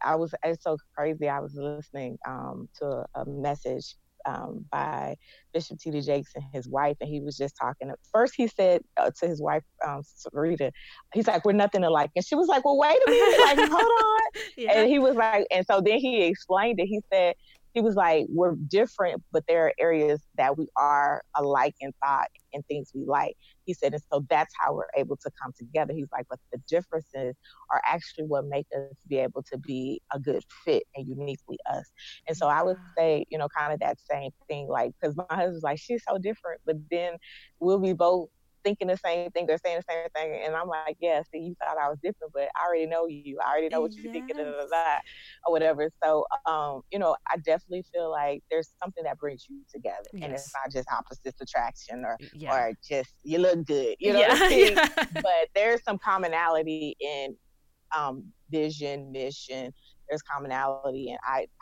[0.02, 1.28] I was it's so crazy.
[1.28, 5.16] I was listening um, to a message um, by
[5.54, 6.02] Bishop T.D.
[6.02, 7.90] Jakes and his wife, and he was just talking.
[8.12, 10.72] First, he said uh, to his wife, um, Rita,
[11.14, 13.82] he's like, "We're nothing alike," and she was like, "Well, wait a minute, like, hold
[13.82, 14.20] on."
[14.56, 14.72] Yeah.
[14.72, 16.86] And he was like, and so then he explained it.
[16.86, 17.34] He said,
[17.72, 22.28] he was like, we're different, but there are areas that we are alike in thought
[22.52, 23.36] and things we like.
[23.64, 25.92] He said, and so that's how we're able to come together.
[25.92, 27.36] He's like, but the differences
[27.70, 31.90] are actually what make us be able to be a good fit and uniquely us.
[32.28, 35.24] And so I would say, you know, kind of that same thing, like, because my
[35.30, 37.14] husband's like, she's so different, but then
[37.60, 38.28] we'll be both
[38.64, 40.42] thinking the same thing, they're saying the same thing.
[40.44, 43.38] And I'm like, yeah, see, you thought I was different, but I already know you.
[43.44, 44.98] I already know what you're thinking, da, da,
[45.46, 45.90] or whatever.
[46.02, 50.08] So, um, you know, I definitely feel like there's something that brings you together.
[50.12, 50.24] Yes.
[50.24, 52.54] And it's not just opposites attraction or, yeah.
[52.54, 54.28] or just you look good, you know yeah.
[54.28, 54.74] what I mean?
[55.14, 57.36] But there's some commonality in
[57.96, 59.72] um, vision, mission.
[60.08, 61.16] There's commonality in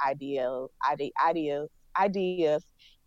[0.04, 2.64] ideal, ide- ideas, ideas,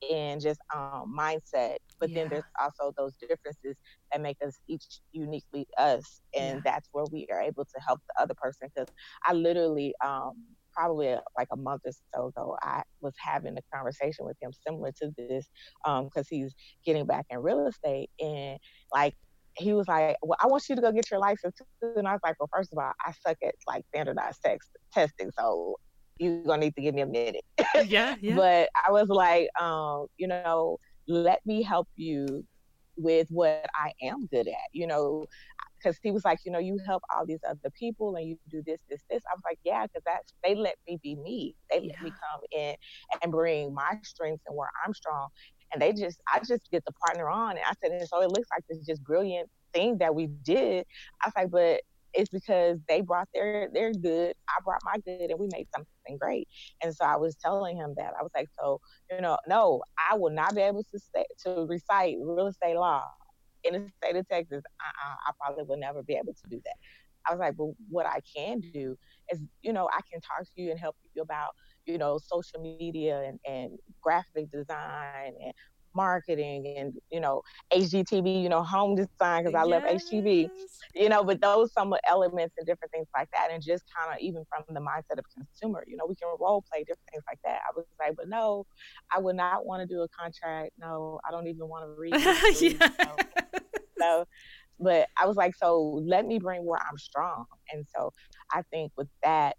[0.09, 1.77] and just um, mindset.
[1.99, 2.19] But yeah.
[2.19, 3.77] then there's also those differences
[4.11, 6.61] that make us each uniquely us, and yeah.
[6.63, 8.69] that's where we are able to help the other person.
[8.73, 8.89] Because
[9.23, 10.33] I literally, um,
[10.73, 14.91] probably like a month or so ago, I was having a conversation with him similar
[15.01, 15.47] to this,
[15.83, 16.53] because um, he's
[16.85, 18.57] getting back in real estate, and
[18.93, 19.15] like
[19.57, 21.93] he was like, "Well, I want you to go get your license." Too.
[21.95, 25.29] And I was like, "Well, first of all, I suck at like standardized text testing,
[25.37, 25.75] so
[26.21, 27.43] you're gonna need to give me a minute.
[27.87, 28.35] yeah, yeah.
[28.35, 32.45] But I was like, um, you know, let me help you
[32.95, 35.25] with what I am good at, you know,
[35.77, 38.61] because he was like, you know, you help all these other people and you do
[38.65, 39.23] this, this, this.
[39.31, 41.55] I was like, yeah, because that's they let me be me.
[41.71, 41.93] They yeah.
[41.93, 42.75] let me come in
[43.21, 45.29] and bring my strengths and where I'm strong.
[45.73, 47.51] And they just, I just get the partner on.
[47.51, 50.85] And I said, and so it looks like this just brilliant thing that we did.
[51.21, 51.81] I was like, but
[52.13, 56.17] it's because they brought their their good, I brought my good, and we made something
[56.19, 56.47] great.
[56.83, 58.79] And so I was telling him that I was like, so
[59.11, 63.03] you know, no, I will not be able to stay, to recite real estate law
[63.63, 64.61] in the state of Texas.
[64.65, 66.75] Uh-uh, I probably will never be able to do that.
[67.27, 68.97] I was like, but what I can do
[69.31, 71.51] is, you know, I can talk to you and help you about,
[71.85, 75.53] you know, social media and, and graphic design and
[75.95, 77.41] marketing and you know
[77.73, 79.67] HGTV, you know home design because I yes.
[79.67, 80.49] love HGTV,
[80.95, 81.23] you know.
[81.23, 84.63] But those some elements and different things like that, and just kind of even from
[84.73, 87.61] the mindset of consumer, you know, we can role play different things like that.
[87.67, 88.65] I was like, but no,
[89.15, 90.71] I would not want to do a contract.
[90.79, 92.15] No, I don't even want to read.
[92.61, 92.89] yeah.
[92.99, 93.15] so,
[93.99, 94.25] so,
[94.79, 98.11] but I was like, so let me bring where I'm strong, and so
[98.51, 99.57] I think with that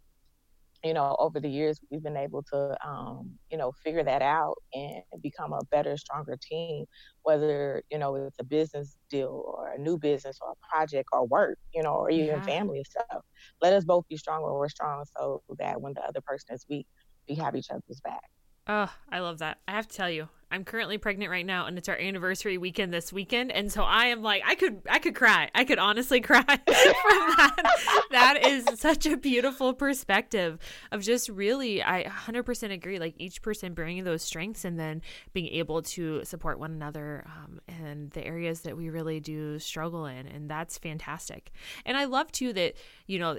[0.84, 4.56] you know, over the years, we've been able to, um, you know, figure that out
[4.74, 6.86] and become a better, stronger team,
[7.22, 11.26] whether, you know, it's a business deal or a new business or a project or
[11.26, 12.42] work, you know, or even yeah.
[12.42, 13.22] family stuff.
[13.60, 16.64] Let us both be strong when we're strong so that when the other person is
[16.68, 16.86] weak,
[17.28, 18.22] we have each other's back.
[18.66, 19.58] Oh, I love that.
[19.66, 22.92] I have to tell you, I'm currently pregnant right now and it's our anniversary weekend
[22.92, 25.50] this weekend and so I am like I could I could cry.
[25.54, 27.72] I could honestly cry from that.
[28.10, 30.58] that is such a beautiful perspective
[30.92, 35.00] of just really I 100% agree like each person bringing those strengths and then
[35.32, 40.04] being able to support one another um, and the areas that we really do struggle
[40.04, 41.50] in and that's fantastic.
[41.86, 42.74] And I love too that
[43.06, 43.38] you know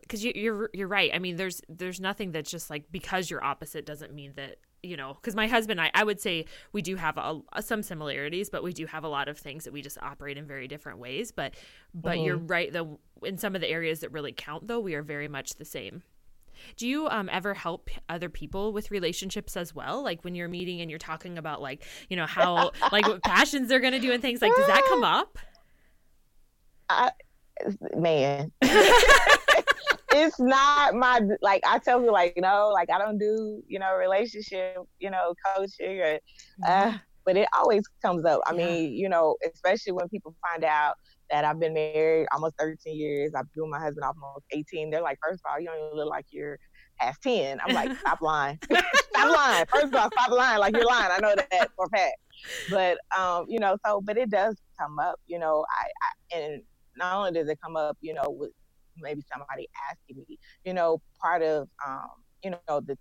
[0.00, 1.10] because you, you're you're right.
[1.12, 4.96] I mean, there's there's nothing that's just like because you're opposite doesn't mean that you
[4.96, 7.82] know because my husband and I I would say we do have a, a, some
[7.82, 10.68] similarities, but we do have a lot of things that we just operate in very
[10.68, 11.32] different ways.
[11.32, 11.54] But
[11.94, 12.24] but mm-hmm.
[12.24, 15.28] you're right though in some of the areas that really count though we are very
[15.28, 16.02] much the same.
[16.76, 20.02] Do you um, ever help other people with relationships as well?
[20.02, 23.68] Like when you're meeting and you're talking about like you know how like what passions
[23.68, 25.38] they're gonna do and things like does that come up?
[26.88, 27.10] I,
[27.96, 28.52] man.
[28.62, 33.96] it's not my like I tell you like no like I don't do you know
[33.96, 36.18] relationship you know coaching or
[36.66, 36.92] uh,
[37.24, 38.40] but it always comes up.
[38.46, 40.94] I mean you know especially when people find out
[41.30, 43.32] that I've been married almost 13 years.
[43.34, 44.90] I've been with my husband almost 18.
[44.90, 46.58] They're like, first of all, you don't even look like you're
[46.98, 47.58] past 10.
[47.64, 48.58] I'm like, stop lying.
[48.64, 49.66] stop lying.
[49.66, 51.10] First of all, stop lying like you're lying.
[51.10, 52.16] I know that for a fact.
[52.70, 56.62] But, um, you know, so, but it does come up, you know, I, I and
[56.96, 58.50] not only does it come up, you know, with
[58.98, 62.08] maybe somebody asking me, you know, part of, um,
[62.42, 62.96] you know, the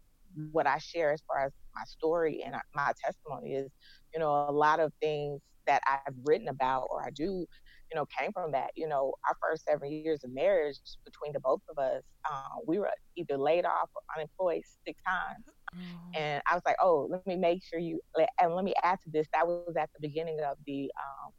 [0.51, 3.71] what I share as far as my story and my testimony is,
[4.13, 8.05] you know, a lot of things that I've written about or I do, you know,
[8.17, 8.71] came from that.
[8.75, 12.79] You know, our first seven years of marriage between the both of us, uh, we
[12.79, 15.45] were either laid off or unemployed six times.
[15.75, 16.19] Oh.
[16.19, 17.99] And I was like, oh, let me make sure you,
[18.39, 19.27] and let me add to this.
[19.33, 21.31] That was at the beginning of the um,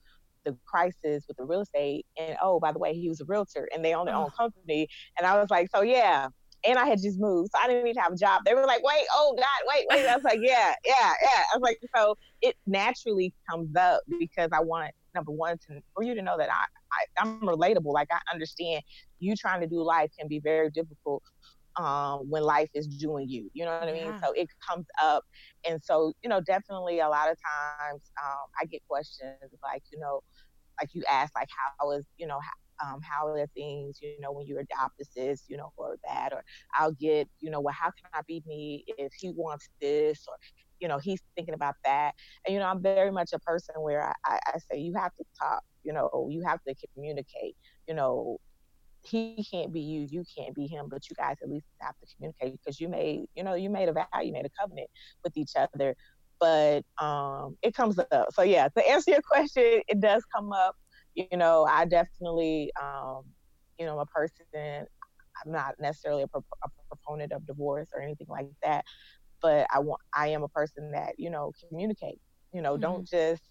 [0.44, 2.06] the crisis with the real estate.
[2.18, 4.88] And oh, by the way, he was a realtor and they own their own company.
[5.18, 6.28] And I was like, so yeah.
[6.66, 8.42] and I had just moved, so I didn't even have a job.
[8.44, 11.56] They were like, "Wait, oh God, wait, wait." I was like, "Yeah, yeah, yeah." I
[11.56, 16.14] was like, so it naturally comes up because I want number one to for you
[16.14, 17.92] to know that I, I I'm relatable.
[17.92, 18.82] Like I understand
[19.18, 21.22] you trying to do life can be very difficult
[21.76, 23.50] um, when life is doing you.
[23.52, 24.06] You know what I mean?
[24.06, 24.20] Yeah.
[24.20, 25.24] So it comes up.
[25.68, 29.98] And so, you know, definitely a lot of times um, I get questions like, you
[29.98, 30.20] know,
[30.80, 32.40] like you ask, like, how is, you know,
[32.84, 36.42] um, how are things, you know, when you adopt this, you know, or that, or
[36.74, 40.34] I'll get, you know, well, how can I be me if he wants this, or,
[40.80, 42.12] you know, he's thinking about that.
[42.46, 45.14] And, you know, I'm very much a person where I, I, I say you have
[45.16, 47.56] to talk, you know, you have to communicate,
[47.86, 48.38] you know,
[49.06, 52.06] he can't be you, you can't be him, but you guys at least have to
[52.16, 54.88] communicate because you made, you know, you made a vow, you made a covenant
[55.22, 55.94] with each other.
[56.44, 58.26] But um, it comes up.
[58.34, 60.76] So yeah, to answer your question, it does come up.
[61.14, 63.22] You know, I definitely, um,
[63.78, 64.44] you know, a person.
[64.54, 68.84] I'm not necessarily a, pro- a proponent of divorce or anything like that,
[69.40, 72.20] but I want, I am a person that you know communicate.
[72.52, 72.82] You know, mm-hmm.
[72.82, 73.42] don't just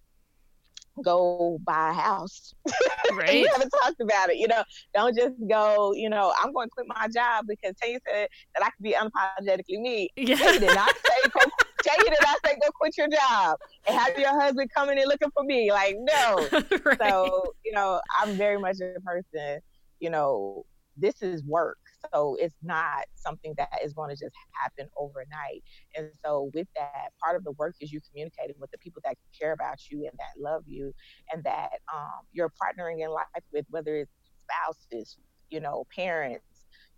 [1.03, 2.53] go buy a house.
[3.12, 3.41] Right.
[3.41, 4.38] you haven't talked about it.
[4.38, 4.63] You know,
[4.95, 8.63] don't just go, you know, I'm going to quit my job because Tay said that
[8.63, 10.10] I can be unapologetically me.
[10.15, 10.38] Yeah.
[10.38, 11.29] Did not say,
[11.83, 15.07] go, Tay did not say go quit your job and have your husband coming and
[15.07, 15.71] looking for me.
[15.71, 16.47] Like, no.
[16.85, 16.97] right.
[16.99, 19.59] So, you know, I'm very much a person,
[19.99, 20.65] you know,
[20.97, 21.77] this is work.
[22.13, 25.63] So it's not something that is going to just happen overnight.
[25.95, 29.15] And so with that, part of the work is you communicating with the people that
[29.39, 30.93] care about you and that love you
[31.31, 34.11] and that um, you're partnering in life with, whether it's
[34.43, 35.17] spouses,
[35.49, 36.52] you know, parents,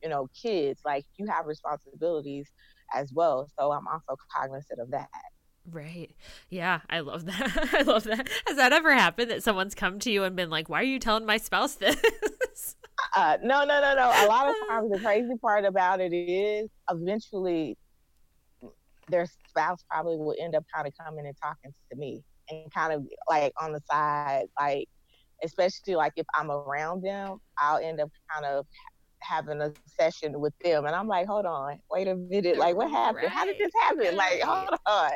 [0.06, 2.48] you know, kids, like you have responsibilities
[2.94, 3.50] as well.
[3.58, 5.10] So I'm also cognizant of that.
[5.70, 6.16] Right.
[6.52, 7.70] Yeah, I love that.
[7.74, 8.30] I love that.
[8.46, 11.00] Has that ever happened that someone's come to you and been like, "Why are you
[11.00, 12.76] telling my spouse this?"
[13.16, 14.12] Uh, no, no, no, no.
[14.16, 17.76] A lot of times, the crazy part about it is eventually
[19.10, 22.94] their spouse probably will end up kind of coming and talking to me and kind
[22.94, 24.88] of like on the side, like,
[25.44, 28.68] especially like if I'm around them, I'll end up kind of
[29.28, 30.86] having a session with them.
[30.86, 32.58] And I'm like, hold on, wait a minute.
[32.58, 33.24] Like, what happened?
[33.24, 33.32] Right.
[33.32, 34.16] How did this happen?
[34.16, 35.12] Like, hold on.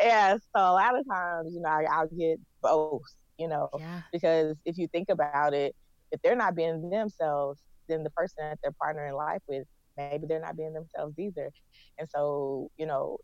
[0.00, 0.34] Yeah.
[0.36, 3.02] So a lot of times, you know, I, will get both,
[3.38, 4.02] you know, yeah.
[4.12, 5.74] because if you think about it,
[6.12, 10.40] if they're not being themselves, then the person that they're partnering life with, maybe they're
[10.40, 11.50] not being themselves either.
[11.98, 13.18] And so, you know,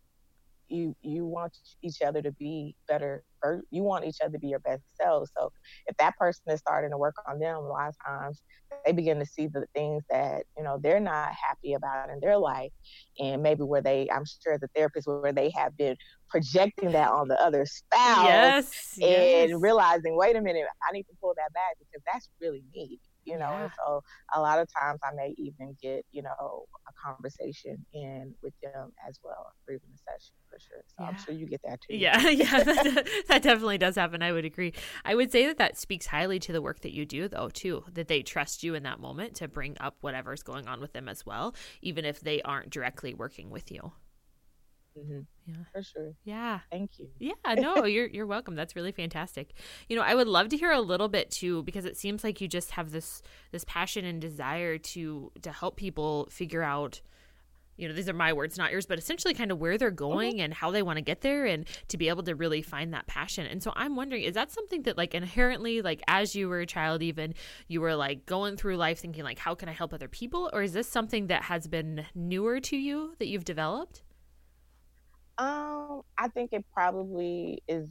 [0.68, 4.48] you you want each other to be better or you want each other to be
[4.48, 5.50] your best selves so
[5.86, 8.42] if that person is starting to work on them a lot of times
[8.84, 12.38] they begin to see the things that you know they're not happy about in their
[12.38, 12.70] life
[13.18, 15.96] and maybe where they i'm sure the therapist where they have been
[16.28, 19.60] projecting that on the other spouse yes, and yes.
[19.60, 22.98] realizing wait a minute i need to pull that back because that's really me
[23.30, 23.68] you know yeah.
[23.76, 24.02] so
[24.34, 28.92] a lot of times i may even get you know a conversation in with them
[29.08, 30.82] as well or even a session for sure.
[30.88, 31.06] So yeah.
[31.06, 31.96] i'm sure you get that too.
[31.96, 32.20] Yeah.
[32.30, 34.72] Yeah that, that definitely does happen i would agree.
[35.04, 37.84] I would say that that speaks highly to the work that you do though too
[37.92, 41.08] that they trust you in that moment to bring up whatever's going on with them
[41.08, 43.92] as well even if they aren't directly working with you
[45.00, 45.20] Mm-hmm.
[45.46, 46.12] Yeah, for sure.
[46.24, 46.60] Yeah.
[46.70, 47.08] Thank you.
[47.18, 48.54] Yeah, no, you're you're welcome.
[48.54, 49.52] That's really fantastic.
[49.88, 52.40] You know, I would love to hear a little bit too because it seems like
[52.40, 57.00] you just have this this passion and desire to to help people figure out
[57.80, 60.34] you know, these are my words, not yours, but essentially kind of where they're going
[60.34, 60.40] mm-hmm.
[60.40, 63.06] and how they want to get there and to be able to really find that
[63.06, 63.46] passion.
[63.46, 66.66] And so I'm wondering, is that something that like inherently, like as you were a
[66.66, 67.32] child, even
[67.68, 70.50] you were like going through life thinking like, how can I help other people?
[70.52, 74.02] Or is this something that has been newer to you that you've developed?
[75.40, 77.88] Um, I think it probably is.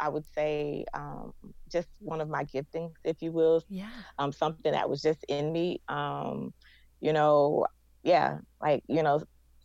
[0.00, 1.32] I would say um,
[1.70, 3.62] just one of my giftings, if you will.
[3.68, 3.90] Yeah.
[4.18, 5.80] Um, something that was just in me.
[5.88, 6.52] Um,
[7.00, 7.66] you know,
[8.04, 9.22] yeah, like you know,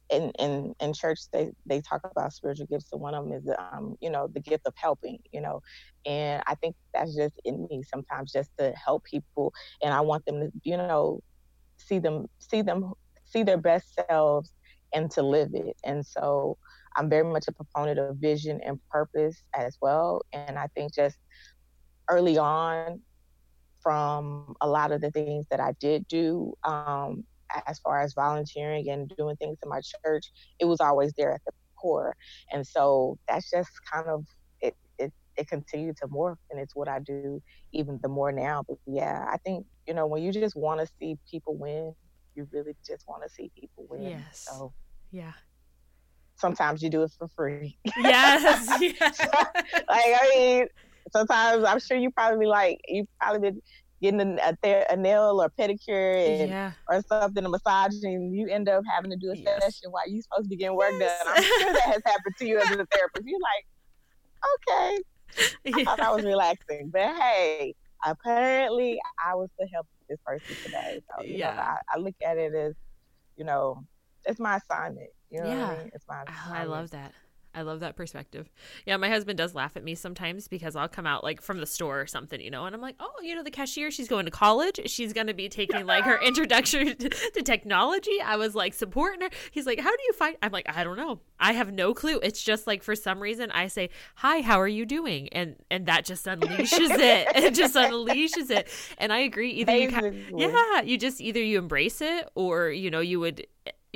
[0.09, 2.89] in in in church they they talk about spiritual gifts.
[2.89, 5.19] So one of them is um, you know, the gift of helping.
[5.33, 5.61] You know,
[6.05, 10.25] and I think that's just in me sometimes, just to help people, and I want
[10.25, 11.21] them to, you know,
[11.77, 12.93] see them see them
[13.25, 14.53] see their best selves
[14.93, 15.75] and to live it.
[15.83, 16.57] And so
[16.95, 20.21] I'm very much a proponent of vision and purpose as well.
[20.34, 21.17] And I think just
[22.10, 23.02] early on,
[23.82, 27.23] from a lot of the things that I did do, um,
[27.67, 30.26] as far as volunteering and doing things in my church,
[30.60, 32.13] it was always there at the core.
[32.52, 34.26] And so that's just kind of
[34.62, 34.76] it.
[35.00, 38.63] It it continued to morph, and it's what I do even the more now.
[38.67, 41.93] But yeah, I think you know when you just want to see people win,
[42.36, 44.10] you really just want to see people win.
[44.10, 44.47] Yes.
[44.50, 44.73] So
[45.12, 45.34] yeah,
[46.38, 47.78] sometimes you do it for free.
[47.97, 48.67] Yes.
[48.82, 49.19] yes.
[49.19, 50.67] like I mean,
[51.12, 53.62] sometimes I'm sure you probably be like you probably been
[54.02, 56.71] getting a, a, a nail or pedicure and, yeah.
[56.88, 59.63] or something, a massage, and you end up having to do a yes.
[59.63, 61.23] session while you supposed to be getting work yes.
[61.23, 61.34] done.
[61.36, 63.26] I'm sure that has happened to you as a therapist.
[63.26, 63.65] You're like,
[64.56, 64.97] okay,
[65.76, 67.73] I thought that was relaxing, but hey,
[68.06, 71.02] apparently I was to help this person today.
[71.10, 71.56] So you yeah.
[71.56, 72.76] know, I, I look at it as,
[73.36, 73.84] you know,
[74.26, 75.10] it's my assignment.
[75.29, 75.67] You know yeah.
[75.67, 75.91] I mean?
[75.93, 76.23] It's my.
[76.51, 77.13] I love that.
[77.57, 78.51] I love that perspective.
[78.85, 81.65] Yeah, my husband does laugh at me sometimes because I'll come out like from the
[81.65, 84.25] store or something, you know, and I'm like, oh, you know, the cashier, she's going
[84.25, 84.79] to college.
[84.85, 88.21] She's going to be taking like her introduction to, to, technology.
[88.23, 89.29] I was like supporting her.
[89.49, 90.35] He's like, how do you find?
[90.43, 91.19] I'm like, I don't know.
[91.39, 92.19] I have no clue.
[92.21, 95.27] It's just like for some reason I say, hi, how are you doing?
[95.29, 97.27] And and that just unleashes it.
[97.35, 98.69] It just unleashes it.
[98.99, 99.49] And I agree.
[99.51, 99.73] Either
[100.11, 103.47] you, yeah, you just either you embrace it or you know you would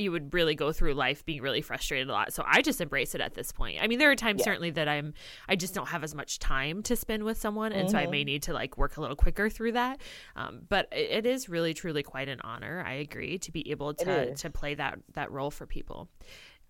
[0.02, 2.34] you would really go through life being really frustrated a lot.
[2.34, 3.78] So I just embrace it at this point.
[3.82, 4.46] I mean, there are times yeah.
[4.46, 5.14] certainly that I'm
[5.48, 7.92] I just don't have as much time to spend with someone, and mm-hmm.
[7.92, 8.26] so I may mm-hmm.
[8.26, 10.02] need to like work a little quicker through that.
[10.36, 12.84] Um, but it, it is really truly quite an honor.
[12.86, 16.10] I agree to be able to to play that that role for people.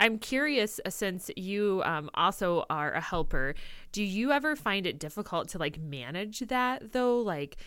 [0.02, 3.54] I'm curious, uh, since you um, also are a helper,
[3.92, 7.20] do you ever find it difficult to like manage that though?
[7.20, 7.58] Like,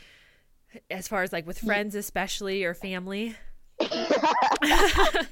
[0.91, 3.37] as far as like with friends, especially or family?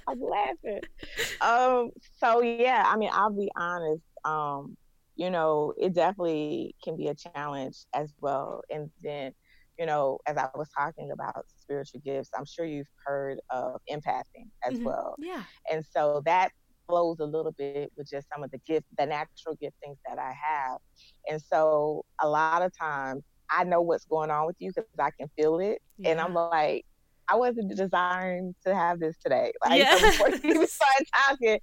[0.08, 0.80] I'm laughing.
[1.40, 4.04] Um, so yeah, I mean, I'll be honest.
[4.24, 4.76] Um,
[5.16, 8.62] you know, it definitely can be a challenge as well.
[8.70, 9.32] And then,
[9.78, 14.48] you know, as I was talking about spiritual gifts, I'm sure you've heard of empathing
[14.64, 14.84] as mm-hmm.
[14.84, 15.14] well.
[15.18, 15.42] Yeah.
[15.70, 16.50] And so that
[16.88, 20.32] flows a little bit with just some of the gift, the natural giftings that I
[20.32, 20.78] have.
[21.28, 25.10] And so a lot of times I know what's going on with you because I
[25.18, 25.80] can feel it.
[25.98, 26.10] Yeah.
[26.10, 26.84] And I'm like,
[27.28, 29.52] I wasn't designed to have this today.
[29.64, 31.58] Like so before you even start talking,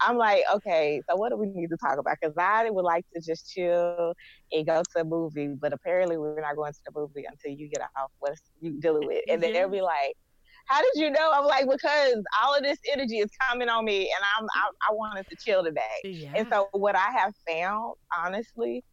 [0.00, 2.16] I'm like, okay, so what do we need to talk about?
[2.20, 4.14] Because I would like to just chill
[4.52, 7.68] and go to a movie, but apparently we're not going to the movie until you
[7.68, 9.24] get off what you dealing with.
[9.28, 10.14] And then they'll be like,
[10.66, 11.32] how did you know?
[11.32, 14.94] I'm like, because all of this energy is coming on me and I'm, I, I
[14.94, 15.80] wanted to chill today.
[16.04, 16.32] Yeah.
[16.36, 18.84] And so what I have found, honestly,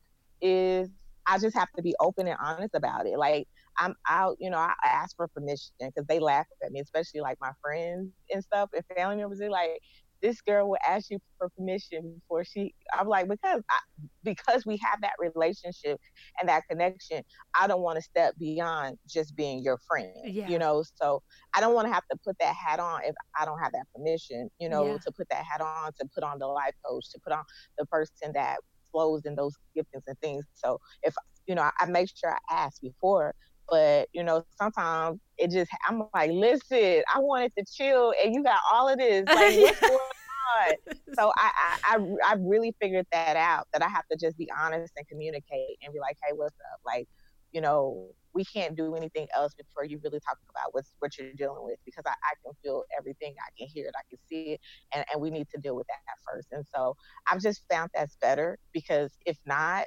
[0.41, 0.89] is
[1.27, 3.17] I just have to be open and honest about it.
[3.17, 7.21] Like I'm out, you know, I ask for permission because they laugh at me, especially
[7.21, 9.39] like my friends and stuff and family members.
[9.39, 9.81] They're like,
[10.21, 13.79] this girl will ask you for permission before she i'm like because I,
[14.23, 15.99] because we have that relationship
[16.39, 17.21] and that connection
[17.53, 20.47] i don't want to step beyond just being your friend yeah.
[20.47, 21.21] you know so
[21.53, 23.85] i don't want to have to put that hat on if i don't have that
[23.95, 24.97] permission you know yeah.
[24.97, 27.43] to put that hat on to put on the life coach to put on
[27.77, 28.57] the person that
[28.91, 31.13] flows in those giftings and things so if
[31.45, 33.33] you know i make sure i ask before
[33.69, 38.43] but you know, sometimes it just I'm like, listen, I wanted to chill, and you
[38.43, 39.23] got all of this.
[39.27, 40.73] Like, what's going on?
[41.17, 41.51] So I,
[41.83, 43.67] I I really figured that out.
[43.73, 46.79] That I have to just be honest and communicate and be like, hey, what's up?
[46.85, 47.07] Like,
[47.51, 51.33] you know, we can't do anything else before you really talk about what's what you're
[51.33, 54.53] dealing with because I, I can feel everything, I can hear it, I can see
[54.53, 54.61] it,
[54.93, 56.49] and, and we need to deal with that first.
[56.51, 56.95] And so
[57.27, 59.85] I've just found that's better because if not,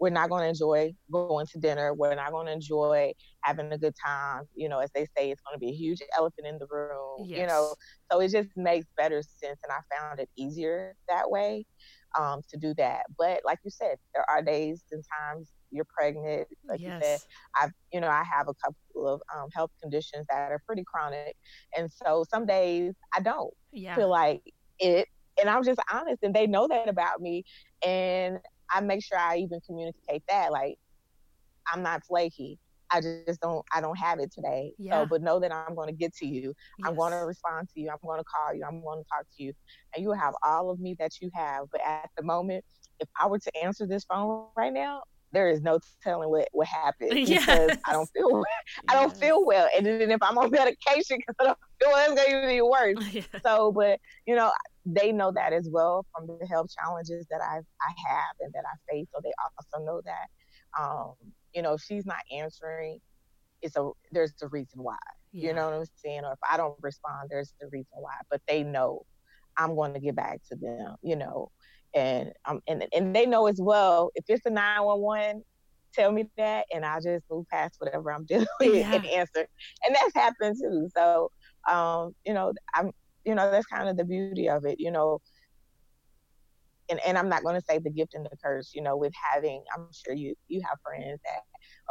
[0.00, 1.92] we're not going to enjoy going to dinner.
[1.92, 4.44] We're not going to enjoy having a good time.
[4.54, 7.26] You know, as they say, it's going to be a huge elephant in the room.
[7.26, 7.40] Yes.
[7.40, 7.74] You know,
[8.10, 11.66] so it just makes better sense, and I found it easier that way
[12.18, 13.02] um, to do that.
[13.18, 16.48] But like you said, there are days and times you're pregnant.
[16.66, 16.94] Like yes.
[16.94, 17.20] you said,
[17.60, 21.36] I've you know I have a couple of um, health conditions that are pretty chronic,
[21.76, 23.94] and so some days I don't yeah.
[23.94, 24.42] feel like
[24.78, 25.08] it.
[25.38, 27.44] And I'm just honest, and they know that about me.
[27.86, 28.40] And
[28.72, 30.52] I make sure I even communicate that.
[30.52, 30.76] Like,
[31.72, 32.58] I'm not flaky.
[32.92, 34.72] I just don't I don't have it today.
[34.78, 35.02] Yeah.
[35.02, 36.52] So but know that I'm gonna get to you.
[36.78, 36.88] Yes.
[36.88, 37.88] I'm gonna respond to you.
[37.90, 38.64] I'm gonna call you.
[38.66, 39.52] I'm gonna talk to you.
[39.94, 41.66] And you have all of me that you have.
[41.70, 42.64] But at the moment,
[42.98, 45.02] if I were to answer this phone right now,
[45.32, 47.40] there is no telling what what happened yes.
[47.46, 48.44] because I don't feel well.
[48.88, 52.12] I don't feel well, and then if I'm on medication because I don't feel well,
[52.12, 52.96] it's gonna be worse.
[53.12, 53.40] Yeah.
[53.44, 54.52] So, but you know,
[54.86, 58.64] they know that as well from the health challenges that I I have and that
[58.66, 59.06] I face.
[59.14, 61.14] So they also know that, um,
[61.54, 62.98] you know, if she's not answering,
[63.62, 64.96] it's a there's a reason why.
[65.32, 65.48] Yeah.
[65.48, 66.24] You know what I'm saying?
[66.24, 68.14] Or if I don't respond, there's the reason why.
[68.30, 69.04] But they know
[69.56, 70.96] I'm going to get back to them.
[71.02, 71.50] You know,
[71.94, 75.42] and um and and they know as well if it's a 911
[75.92, 78.94] tell me that and I'll just move past whatever i'm doing yeah.
[78.94, 79.46] and answer.
[79.84, 80.88] And that's happened too.
[80.96, 81.30] So
[81.68, 82.92] um you know i'm
[83.24, 85.20] you know that's kind of the beauty of it you know.
[86.88, 89.12] And, and i'm not going to say the gift and the curse you know with
[89.32, 91.42] having i'm sure you you have friends that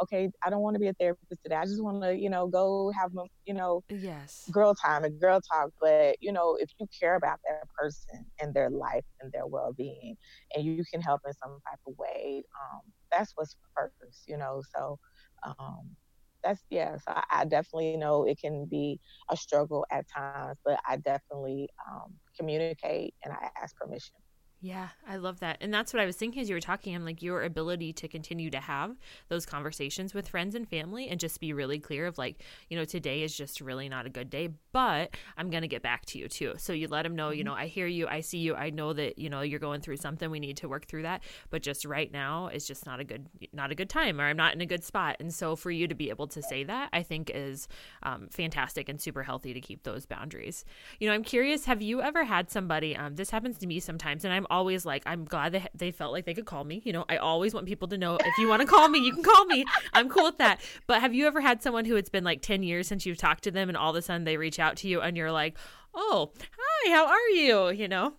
[0.02, 1.56] okay, I don't want to be a therapist today.
[1.56, 3.10] I just want to, you know, go have,
[3.46, 5.70] you know, yes, girl time and girl talk.
[5.80, 9.72] But you know, if you care about that person and their life and their well
[9.76, 10.16] being,
[10.54, 12.80] and you can help in some type of way, um,
[13.12, 14.62] that's what's first, you know.
[14.76, 14.98] So,
[15.46, 15.96] um,
[16.42, 16.96] that's yeah.
[16.96, 18.98] So I, I, definitely know it can be
[19.30, 24.14] a struggle at times, but I definitely um, communicate and I ask permission.
[24.62, 25.56] Yeah, I love that.
[25.62, 26.94] And that's what I was thinking as you were talking.
[26.94, 28.98] I'm like, your ability to continue to have
[29.30, 32.84] those conversations with friends and family and just be really clear of like, you know,
[32.84, 36.18] today is just really not a good day, but I'm going to get back to
[36.18, 36.54] you too.
[36.58, 37.54] So you let them know, you mm-hmm.
[37.54, 39.96] know, I hear you, I see you, I know that, you know, you're going through
[39.96, 40.30] something.
[40.30, 41.22] We need to work through that.
[41.48, 44.36] But just right now is just not a good, not a good time or I'm
[44.36, 45.16] not in a good spot.
[45.20, 47.66] And so for you to be able to say that, I think is
[48.02, 50.66] um, fantastic and super healthy to keep those boundaries.
[50.98, 54.22] You know, I'm curious, have you ever had somebody, um, this happens to me sometimes,
[54.26, 56.82] and I'm always like, I'm glad they, they felt like they could call me.
[56.84, 59.12] You know, I always want people to know if you want to call me, you
[59.12, 59.64] can call me.
[59.92, 60.60] I'm cool with that.
[60.86, 63.44] But have you ever had someone who it's been like 10 years since you've talked
[63.44, 65.56] to them and all of a sudden they reach out to you and you're like,
[65.94, 67.70] oh, hi, how are you?
[67.70, 68.14] You know,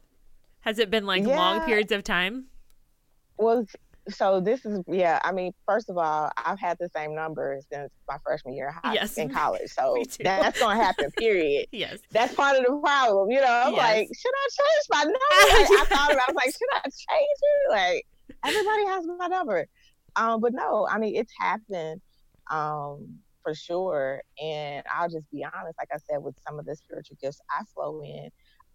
[0.62, 1.36] has it been like yeah.
[1.36, 2.46] long periods of time?
[3.38, 3.66] Well,
[4.10, 7.92] so this is yeah i mean first of all i've had the same number since
[8.08, 9.18] my freshman year high, yes.
[9.18, 9.70] in college.
[9.70, 11.68] So that's gonna happen period.
[11.72, 12.00] Yes.
[12.12, 13.48] That's part of the problem you know?
[13.48, 13.80] I'm yes.
[13.80, 15.18] like should i change my number?
[15.72, 17.72] Like, i thought about it, I was like should i change it?
[17.72, 18.08] Like
[18.44, 19.68] everybody has my number.
[20.16, 22.02] Um but no i mean it's happened
[22.50, 24.22] um for sure.
[24.42, 27.64] And i'll just be honest like i said with some of the spiritual gifts i
[27.74, 28.30] flow in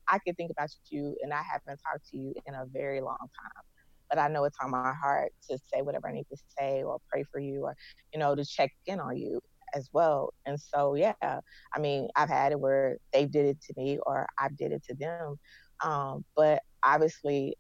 [0.09, 3.18] i can think about you and i haven't talked to you in a very long
[3.18, 3.64] time
[4.09, 6.99] but I know it's on my heart to say whatever I need to say or
[7.11, 7.75] pray for you or,
[8.13, 9.41] you know, to check in on you
[9.75, 10.33] as well.
[10.47, 14.27] And so, yeah, I mean, I've had it where they did it to me or
[14.39, 15.37] I did it to them.
[15.85, 17.57] Um, but obviously,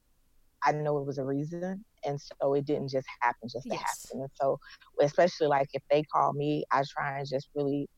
[0.64, 1.84] I know it was a reason.
[2.04, 4.06] And so it didn't just happen just to yes.
[4.06, 4.20] happen.
[4.22, 4.58] And so,
[5.00, 7.88] especially like if they call me, I try and just really,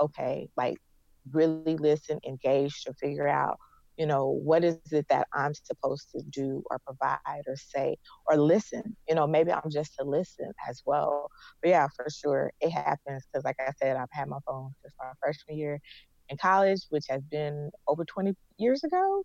[0.00, 0.76] okay, like
[1.32, 3.58] really listen, engage to figure out
[3.96, 7.96] you know what is it that i'm supposed to do or provide or say
[8.28, 11.28] or listen you know maybe i'm just to listen as well.
[11.62, 14.94] But yeah for sure it happens because like i said i've had my phone since
[14.98, 15.80] my freshman year
[16.28, 19.22] in college which has been over 20 years ago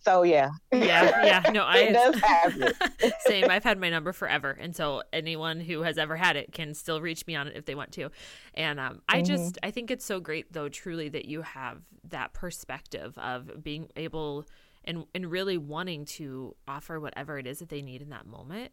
[0.00, 0.50] so yeah.
[0.72, 1.50] Yeah yeah.
[1.52, 2.72] No i does happen
[3.26, 3.50] same.
[3.50, 4.50] I've had my number forever.
[4.50, 7.64] And so anyone who has ever had it can still reach me on it if
[7.64, 8.10] they want to.
[8.54, 9.24] And um, i mm-hmm.
[9.24, 13.88] just i think it's so great though truly that you have that perspective of being
[13.96, 14.46] able
[14.86, 18.70] and and really wanting to offer whatever it is that they need in that moment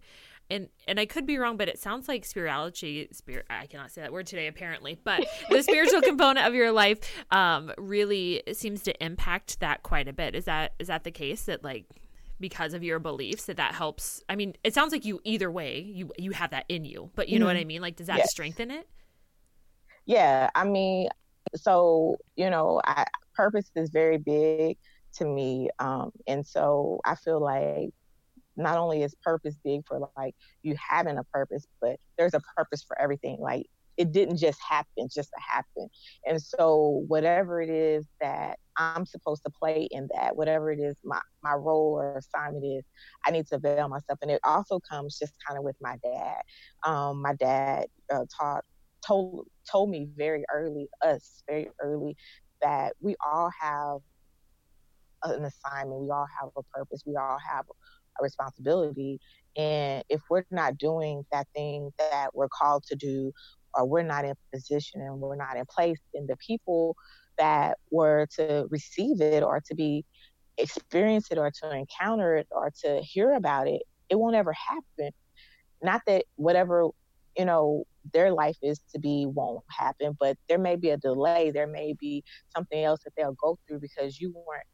[0.53, 3.09] and and I could be wrong, but it sounds like spirituality.
[3.11, 4.99] Spirit, I cannot say that word today, apparently.
[5.03, 6.99] But the spiritual component of your life
[7.31, 10.35] um, really seems to impact that quite a bit.
[10.35, 11.43] Is that is that the case?
[11.43, 11.85] That like
[12.39, 15.79] because of your beliefs that that helps i mean it sounds like you either way
[15.79, 17.41] you you have that in you but you mm-hmm.
[17.41, 17.67] know what i mm-hmm.
[17.69, 18.31] mean like does that yes.
[18.31, 18.85] strengthen it
[20.05, 21.07] yeah i mean
[21.55, 24.77] so you know I, purpose is very big
[25.13, 27.93] to me um and so i feel like
[28.55, 32.83] not only is purpose big for like you having a purpose, but there's a purpose
[32.83, 33.37] for everything.
[33.39, 33.65] Like
[33.97, 35.87] it didn't just happen just to happen.
[36.25, 40.95] And so whatever it is that I'm supposed to play in that, whatever it is
[41.03, 42.83] my, my role or assignment is,
[43.25, 44.19] I need to avail myself.
[44.21, 46.41] And it also comes just kind of with my dad.
[46.85, 48.63] Um, my dad uh, taught
[49.05, 52.15] told told me very early, us very early,
[52.61, 53.99] that we all have
[55.23, 56.01] an assignment.
[56.01, 57.03] We all have a purpose.
[57.05, 57.65] We all have
[58.21, 59.19] responsibility.
[59.55, 63.31] And if we're not doing that thing that we're called to do,
[63.75, 66.95] or we're not in position and we're not in place, then the people
[67.37, 70.05] that were to receive it or to be
[70.57, 75.11] experience it or to encounter it or to hear about it, it won't ever happen.
[75.81, 76.87] Not that whatever,
[77.37, 81.51] you know, their life is to be won't happen, but there may be a delay.
[81.51, 82.23] There may be
[82.55, 84.67] something else that they'll go through because you weren't,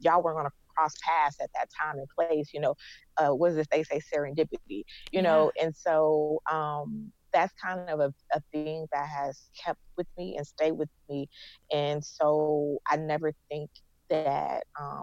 [0.00, 2.74] y'all weren't going to cross paths at that time and place, you know,
[3.16, 5.22] uh, what does they say, serendipity, you yeah.
[5.22, 10.36] know, and so um, that's kind of a, a thing that has kept with me
[10.36, 11.28] and stayed with me.
[11.72, 13.70] And so I never think
[14.10, 15.02] that um,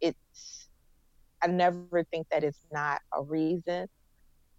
[0.00, 0.68] it's,
[1.42, 3.86] I never think that it's not a reason,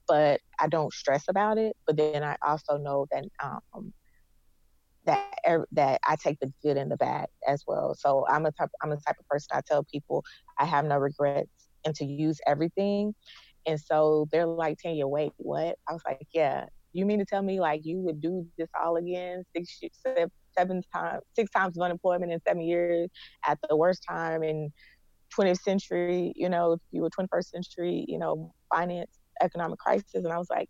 [0.07, 1.75] but I don't stress about it.
[1.85, 3.93] But then I also know that um,
[5.05, 5.33] that
[5.71, 7.95] that I take the good and the bad as well.
[7.97, 10.23] So I'm a type I'm a type of person I tell people
[10.59, 11.49] I have no regrets
[11.85, 13.13] and to use everything.
[13.65, 15.77] And so they're like, Tanya, wait, what?
[15.87, 16.65] I was like, yeah.
[16.93, 20.81] You mean to tell me like you would do this all again, six, seven, seven
[20.93, 23.09] times, six times of unemployment in seven years
[23.45, 24.71] at the worst time in
[25.37, 30.05] 20th century, you know, you were 21st century, you know, finance, economic crisis.
[30.15, 30.69] And I was like,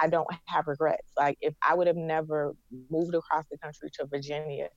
[0.00, 1.12] I don't have regrets.
[1.16, 2.54] Like if I would have never
[2.90, 4.68] moved across the country to Virginia,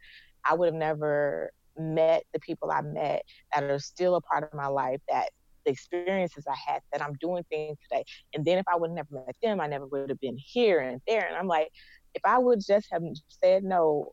[0.46, 4.54] I would have never met the people I met that are still a part of
[4.54, 5.30] my life, that
[5.66, 8.04] the experiences I had, that I'm doing things today.
[8.34, 10.80] And then if I would have never met them, I never would have been here
[10.80, 11.26] and there.
[11.26, 11.70] And I'm like,
[12.14, 13.02] if I would just have
[13.44, 14.12] said no,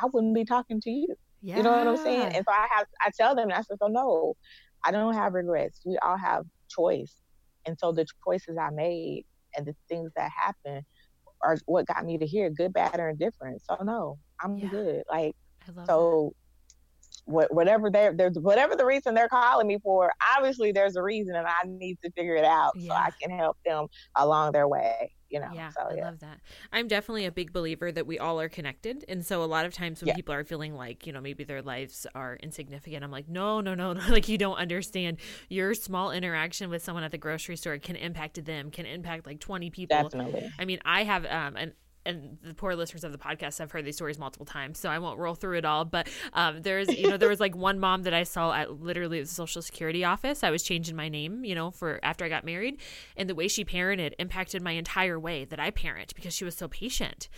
[0.00, 1.14] I wouldn't be talking to you.
[1.42, 1.56] Yeah.
[1.56, 2.34] You know what I'm saying?
[2.34, 4.36] And so I have I tell them I said, so no,
[4.84, 5.80] I don't have regrets.
[5.84, 7.16] We all have choice.
[7.66, 9.24] And so the choices I made
[9.56, 10.84] and the things that happen
[11.42, 13.62] are what got me to here, good, bad, or indifferent.
[13.62, 14.68] So no, I'm yeah.
[14.68, 15.02] good.
[15.10, 15.34] Like
[15.86, 16.34] so
[17.24, 21.34] what, whatever they're there's whatever the reason they're calling me for, obviously there's a reason
[21.34, 22.88] and I need to figure it out yeah.
[22.88, 23.86] so I can help them
[24.16, 25.50] along their way you know.
[25.54, 26.40] Yeah, so, yeah, I love that.
[26.72, 29.72] I'm definitely a big believer that we all are connected, and so a lot of
[29.72, 30.14] times when yeah.
[30.14, 33.74] people are feeling like you know maybe their lives are insignificant, I'm like, no, no,
[33.74, 35.18] no, no, like you don't understand.
[35.48, 39.40] Your small interaction with someone at the grocery store can impact them, can impact like
[39.40, 40.02] 20 people.
[40.02, 40.50] Definitely.
[40.58, 41.72] I mean, I have um an
[42.06, 44.98] and the poor listeners of the podcast have heard these stories multiple times, so I
[44.98, 45.84] won't roll through it all.
[45.84, 49.20] But um, there's, you know, there was like one mom that I saw at literally
[49.20, 50.42] the Social Security office.
[50.42, 52.80] I was changing my name, you know, for after I got married,
[53.16, 56.56] and the way she parented impacted my entire way that I parent because she was
[56.56, 57.28] so patient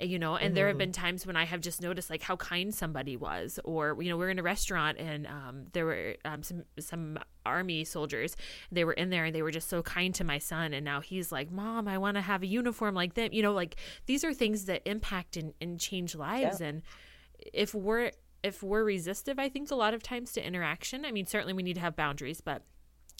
[0.00, 0.54] you know and mm-hmm.
[0.54, 0.78] there have mm-hmm.
[0.78, 4.16] been times when i have just noticed like how kind somebody was or you know
[4.16, 8.36] we are in a restaurant and um, there were um, some some army soldiers
[8.70, 11.00] they were in there and they were just so kind to my son and now
[11.00, 13.76] he's like mom i want to have a uniform like them you know like
[14.06, 16.68] these are things that impact and, and change lives yeah.
[16.68, 16.82] and
[17.52, 18.10] if we're
[18.42, 21.62] if we're resistive i think a lot of times to interaction i mean certainly we
[21.62, 22.62] need to have boundaries but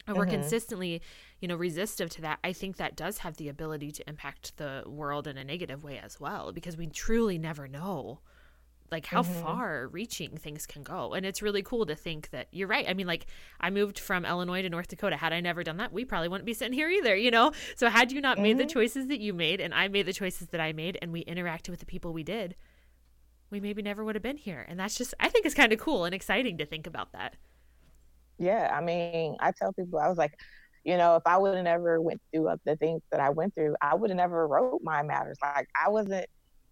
[0.09, 0.41] we're mm-hmm.
[0.41, 1.03] consistently
[1.41, 4.83] you know resistive to that i think that does have the ability to impact the
[4.87, 8.21] world in a negative way as well because we truly never know
[8.91, 9.43] like how mm-hmm.
[9.43, 12.95] far reaching things can go and it's really cool to think that you're right i
[12.95, 13.27] mean like
[13.61, 16.47] i moved from illinois to north dakota had i never done that we probably wouldn't
[16.47, 18.43] be sitting here either you know so had you not mm-hmm.
[18.45, 18.73] made the mm-hmm.
[18.73, 21.71] choices that you made and i made the choices that i made and we interacted
[21.71, 22.57] with the people we did
[23.51, 25.79] we maybe never would have been here and that's just i think it's kind of
[25.79, 27.37] cool and exciting to think about that
[28.39, 30.39] yeah i mean i tell people i was like
[30.85, 33.75] you know, if I would have never went through the things that I went through,
[33.83, 35.37] I would have never wrote Mind Matters.
[35.43, 36.27] Like I wasn't.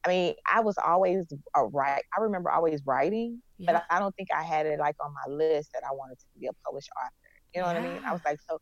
[0.04, 2.02] I mean, I was always a write.
[2.16, 3.72] I remember always writing, yeah.
[3.72, 6.24] but I don't think I had it like on my list that I wanted to
[6.38, 7.12] be a published author.
[7.54, 7.80] You know yeah.
[7.80, 8.04] what I mean?
[8.04, 8.59] I was like, so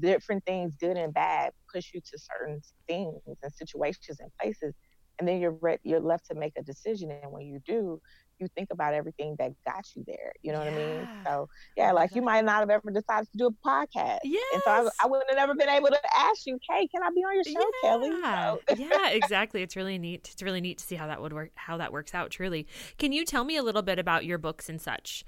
[0.00, 4.74] different things, good and bad, push you to certain things and situations and places,
[5.18, 7.10] and then you're re- you're left to make a decision.
[7.10, 8.00] And when you do,
[8.38, 10.32] you think about everything that got you there.
[10.42, 10.70] You know yeah.
[10.70, 11.08] what I mean?
[11.24, 14.18] So yeah, like you might not have ever decided to do a podcast.
[14.24, 14.40] Yeah.
[14.54, 17.10] And so I, I, wouldn't have never been able to ask you, Kay, can I
[17.14, 17.88] be on your show, yeah.
[17.88, 18.10] Kelly?
[18.22, 18.60] So.
[18.76, 19.62] yeah, exactly.
[19.62, 20.28] It's really neat.
[20.32, 22.30] It's really neat to see how that would work, how that works out.
[22.30, 22.66] Truly.
[22.98, 25.24] Can you tell me a little bit about your books and such?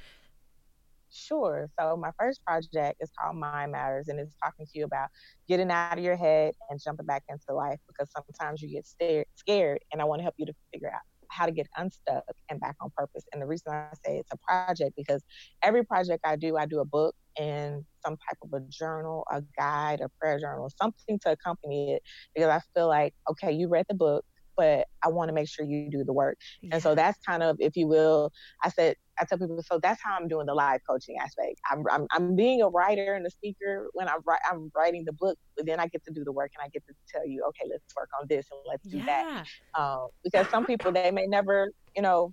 [1.15, 1.71] Sure.
[1.79, 5.11] So my first project is called Mind Matters, and it's talking to you about
[5.47, 9.27] getting out of your head and jumping back into life because sometimes you get scared,
[9.37, 11.03] scared, and I want to help you to figure out
[11.35, 13.25] how to get unstuck and back on purpose.
[13.33, 15.23] And the reason I say it's a project because
[15.63, 19.43] every project I do, I do a book and some type of a journal, a
[19.59, 22.03] guide, a prayer journal, something to accompany it
[22.35, 24.25] because I feel like, okay, you read the book,
[24.57, 26.39] but I want to make sure you do the work.
[26.63, 26.75] Yeah.
[26.75, 28.31] And so that's kind of, if you will,
[28.63, 31.61] I said, I tell people, so that's how I'm doing the live coaching aspect.
[31.71, 35.39] I'm, I'm, I'm being a writer and a speaker when I'm, I'm writing the book,
[35.57, 37.69] but then I get to do the work and I get to tell you, okay,
[37.71, 39.05] let's work on this and let's do yeah.
[39.05, 39.81] that.
[39.81, 42.33] Um, because some people, they may never, you know,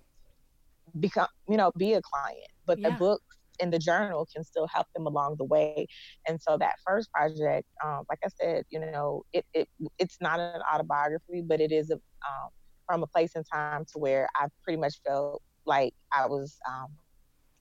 [1.00, 2.90] become, you know, be a client, but yeah.
[2.90, 3.22] the book
[3.60, 5.88] and the journal can still help them along the way.
[6.28, 9.70] And so that first project, um, like I said, you know, it, it
[10.00, 12.50] it's not an autobiography, but it is a um,
[12.88, 16.88] from a place in time to where I pretty much felt like I was um,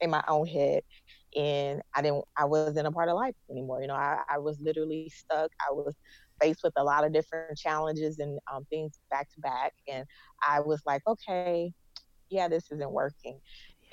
[0.01, 0.83] in my own head
[1.37, 3.81] and I didn't I wasn't a part of life anymore.
[3.83, 5.51] You know, I, I was literally stuck.
[5.61, 5.95] I was
[6.41, 9.73] faced with a lot of different challenges and um, things back to back.
[9.89, 10.05] And
[10.43, 11.73] I was like, okay,
[12.31, 13.39] yeah, this isn't working.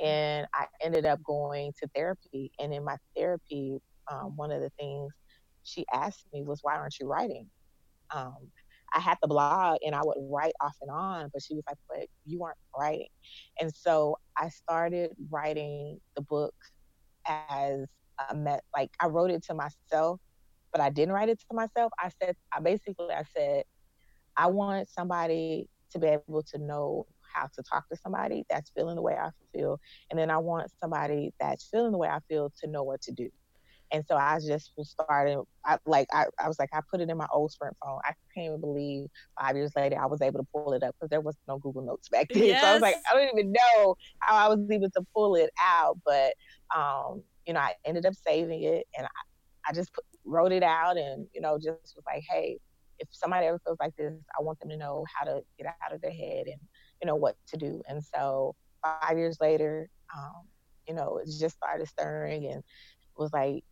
[0.04, 2.52] And I ended up going to therapy.
[2.60, 3.80] And in my therapy,
[4.12, 5.12] um, one of the things
[5.64, 7.48] she asked me was, why aren't you writing?
[8.16, 8.38] Um,
[8.94, 11.78] I had the blog and I would write off and on, but she was like,
[11.90, 13.10] but you aren't writing.
[13.60, 16.56] And so I started writing the book
[17.28, 17.86] as
[18.30, 20.20] a met, like I wrote it to myself,
[20.72, 21.92] but I didn't write it to myself.
[22.00, 23.64] I said, I basically, I said,
[24.36, 28.96] I want somebody to be able to know how to talk to somebody that's feeling
[28.96, 29.80] the way I feel.
[30.10, 33.12] And then I want somebody that's feeling the way I feel to know what to
[33.12, 33.30] do.
[33.92, 37.10] And so I just was starting, I, like, I, I was like, I put it
[37.10, 38.00] in my old Sprint phone.
[38.04, 39.08] I can't even believe
[39.40, 41.84] five years later I was able to pull it up because there was no Google
[41.84, 42.44] Notes back then.
[42.44, 42.62] Yes.
[42.62, 45.50] So I was like, I don't even know how I was able to pull it
[45.60, 45.98] out.
[46.06, 46.34] But,
[46.76, 50.64] um, you know, I ended up saving it and I, I just put, wrote it
[50.64, 52.60] out and, you know, just was like, hey,
[53.00, 55.94] if somebody ever feels like this, I want them to know how to get out
[55.94, 56.60] of their head and,
[57.02, 57.82] you know, what to do.
[57.88, 60.48] And so five years later, um,
[60.88, 62.64] you know, it just started stirring and
[63.18, 63.64] was like,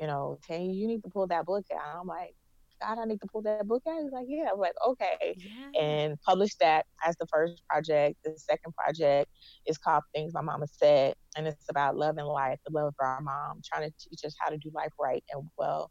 [0.00, 2.00] you know, Tanya, you need to pull that book out.
[2.00, 2.34] I'm like,
[2.80, 4.02] God, I need to pull that book out.
[4.02, 4.48] He's like, yeah.
[4.52, 5.36] I'm like, okay.
[5.38, 5.80] Yeah.
[5.80, 8.16] And published that as the first project.
[8.24, 9.30] The second project
[9.66, 11.14] is called Things My Mama Said.
[11.36, 14.34] And it's about love and life, the love of our mom, trying to teach us
[14.38, 15.90] how to do life right and well.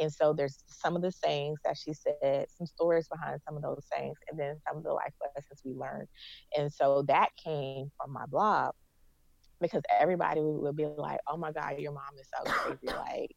[0.00, 3.62] And so there's some of the sayings that she said, some stories behind some of
[3.62, 6.06] those sayings, and then some of the life lessons we learned.
[6.56, 8.74] And so that came from my blog
[9.60, 13.30] because everybody would be like, "Oh my God, your mom is so crazy!" like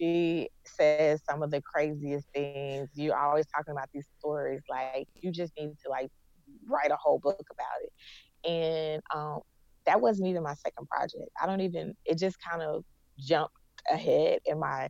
[0.00, 2.88] she says some of the craziest things.
[2.94, 4.62] You're always talking about these stories.
[4.68, 6.10] Like you just need to like
[6.68, 8.48] write a whole book about it.
[8.48, 9.40] And um,
[9.86, 11.30] that wasn't even my second project.
[11.40, 11.94] I don't even.
[12.04, 12.84] It just kind of
[13.18, 13.54] jumped
[13.90, 14.88] ahead in my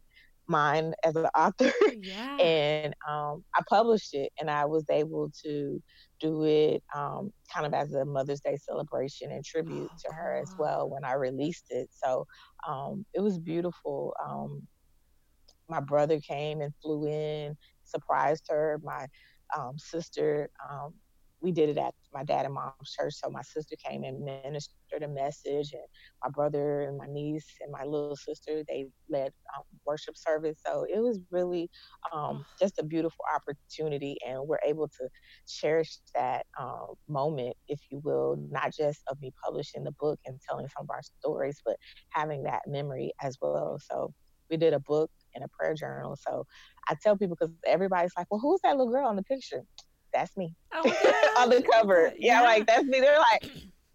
[0.49, 1.73] mind as an author.
[1.87, 2.39] Yeah.
[2.39, 5.81] and um, I published it, and I was able to
[6.21, 10.37] do it um, kind of as a Mother's Day celebration and tribute oh, to her
[10.41, 11.89] as well when I released it.
[11.93, 12.25] So
[12.69, 14.15] um, it was beautiful.
[14.25, 14.67] Um,
[15.69, 18.81] my brother came and flew in, surprised her.
[18.83, 19.07] My
[19.57, 20.95] um, sister um,
[21.41, 23.14] we did it at my dad and mom's church.
[23.14, 25.84] So my sister came and ministered a message, and
[26.24, 30.59] my brother and my niece and my little sister they led um, worship service.
[30.64, 31.68] So it was really
[32.12, 35.09] um, just a beautiful opportunity, and we're able to
[35.47, 40.39] cherish that um, moment, if you will, not just of me publishing the book and
[40.49, 41.76] telling some of our stories, but
[42.11, 43.78] having that memory as well.
[43.80, 44.12] So
[44.51, 46.16] we did a book and a prayer journal.
[46.20, 46.45] So
[46.89, 49.62] I tell people because everybody's like, "Well, who's that little girl on the picture?"
[50.13, 52.13] That's me oh, on the cover.
[52.19, 53.01] Yeah, yeah, like that's me.
[53.01, 53.51] They're like,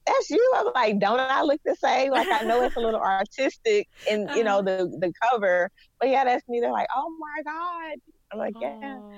[0.05, 0.53] that's you.
[0.55, 2.11] I'm like, don't I look the same?
[2.11, 4.85] Like I know it's a little artistic in you know uh-huh.
[4.85, 6.59] the the cover, but yeah, that's me.
[6.59, 7.97] They're like, oh my god.
[8.31, 8.97] I'm like, yeah.
[8.99, 9.11] Oh,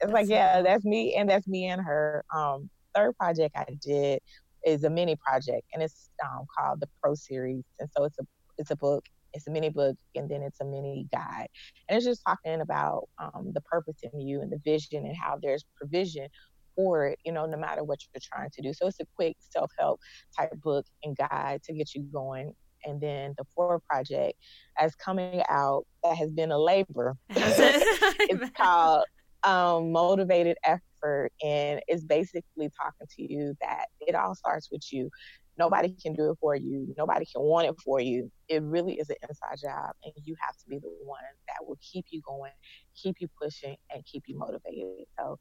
[0.00, 2.24] it's like, yeah, that's me, and that's me and her.
[2.34, 4.20] Um, third project I did
[4.64, 8.26] is a mini project, and it's um, called the Pro Series, and so it's a
[8.58, 9.04] it's a book
[9.34, 11.48] it's a mini book and then it's a mini guide.
[11.88, 15.38] And it's just talking about um, the purpose in you and the vision and how
[15.40, 16.28] there's provision
[16.76, 18.72] for it you know no matter what you're trying to do.
[18.72, 20.00] So it's a quick self-help
[20.36, 22.54] type book and guide to get you going.
[22.84, 24.38] And then the fourth project
[24.78, 29.04] as coming out that has been a labor it's called
[29.42, 31.32] um, motivated effort.
[31.42, 35.10] And it's basically talking to you that it all starts with you
[35.58, 36.94] Nobody can do it for you.
[36.96, 38.30] Nobody can want it for you.
[38.48, 41.78] It really is an inside job, and you have to be the one that will
[41.80, 42.52] keep you going,
[43.00, 45.06] keep you pushing, and keep you motivated.
[45.18, 45.38] So oh,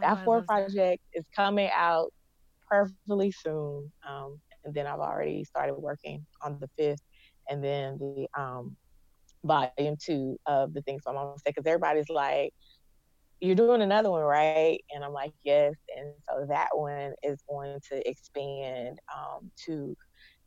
[0.00, 1.18] that fourth project that.
[1.18, 2.12] is coming out
[2.68, 3.92] perfectly soon.
[4.08, 7.02] Um, and then I've already started working on the fifth,
[7.48, 8.76] and then the um,
[9.44, 12.52] volume two of the Things My Mama Said because everybody's like,
[13.40, 14.80] you're doing another one, right?
[14.92, 15.74] And I'm like, yes.
[15.96, 19.96] And so that one is going to expand um, to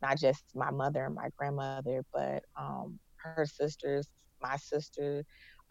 [0.02, 4.08] not just my mother and my grandmother, but um, her sisters,
[4.42, 5.24] my sister,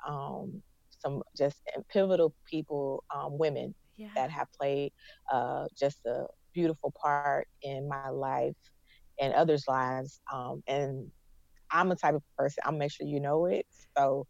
[0.07, 0.61] um,
[0.99, 1.61] some just
[1.91, 4.09] pivotal people, um, women yeah.
[4.15, 4.91] that have played
[5.32, 8.55] uh, just a beautiful part in my life
[9.19, 10.19] and others' lives.
[10.32, 11.11] Um, and
[11.72, 13.65] I'm a type of person, I'll make sure you know it.
[13.97, 14.26] So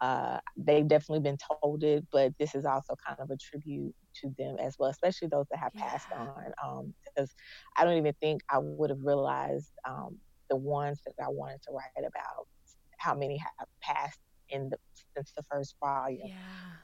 [0.00, 4.34] uh, they've definitely been told it, but this is also kind of a tribute to
[4.38, 5.82] them as well, especially those that have yeah.
[5.82, 6.92] passed on.
[7.04, 7.36] Because um,
[7.76, 10.18] I don't even think I would have realized um,
[10.50, 12.46] the ones that I wanted to write about,
[12.98, 14.76] how many have passed in the
[15.16, 16.34] since the first volume yeah.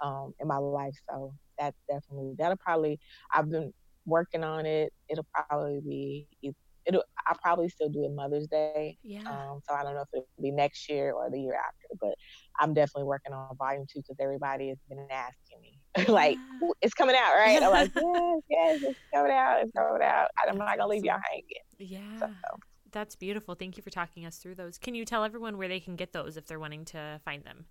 [0.03, 0.97] um, in my life.
[1.09, 2.99] So that's definitely that'll probably
[3.33, 3.73] I've been
[4.07, 4.93] working on it.
[5.09, 6.55] It'll probably be
[6.87, 8.99] it'll I'll probably still do it Mother's Day.
[9.03, 9.20] Yeah.
[9.20, 12.14] Um, so I don't know if it'll be next year or the year after, but
[12.59, 15.78] I'm definitely working on volume two because everybody has been asking me
[16.09, 16.39] like,
[16.80, 17.62] it's coming out, right?
[17.62, 20.28] I'm like, yes, yes, it's coming out, it's coming out.
[20.49, 21.45] I'm not gonna leave y'all hanging.
[21.78, 22.18] Yeah.
[22.18, 22.28] So.
[22.93, 23.55] That's beautiful.
[23.55, 24.76] Thank you for talking us through those.
[24.76, 27.64] Can you tell everyone where they can get those if they're wanting to find them?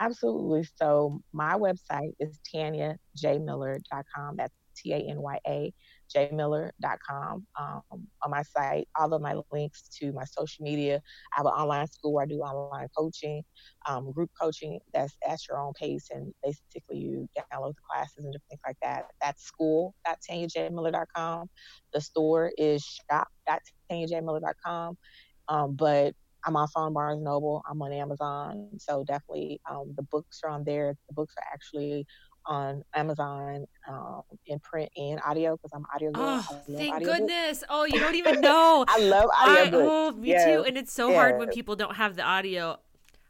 [0.00, 0.68] Absolutely.
[0.76, 4.36] So my website is tanyajmiller.com.
[4.36, 5.72] That's T A N Y A
[6.14, 8.86] jmiller.com um, on my site.
[8.98, 11.02] All of my links to my social media.
[11.32, 13.42] I have an online school where I do online coaching,
[13.86, 18.32] um, group coaching that's at your own pace, and basically you download the classes and
[18.32, 19.06] different things like that.
[19.20, 21.50] That's school.tanyajmiller.com.
[21.92, 24.96] The store is shop.tanyajmiller.com.
[25.48, 27.62] Um, but I'm also on Barnes Noble.
[27.68, 28.68] I'm on Amazon.
[28.78, 30.94] So definitely um, the books are on there.
[31.08, 32.06] The books are actually
[32.48, 36.44] on Amazon um, in print and audio because I'm audio girl.
[36.50, 37.62] Oh, thank audio goodness!
[37.68, 38.84] Oh, you don't even know.
[38.88, 39.80] I love audio.
[39.80, 40.44] I, oh, me yes.
[40.44, 40.64] too.
[40.64, 41.16] And it's so yes.
[41.16, 42.78] hard when people don't have the audio.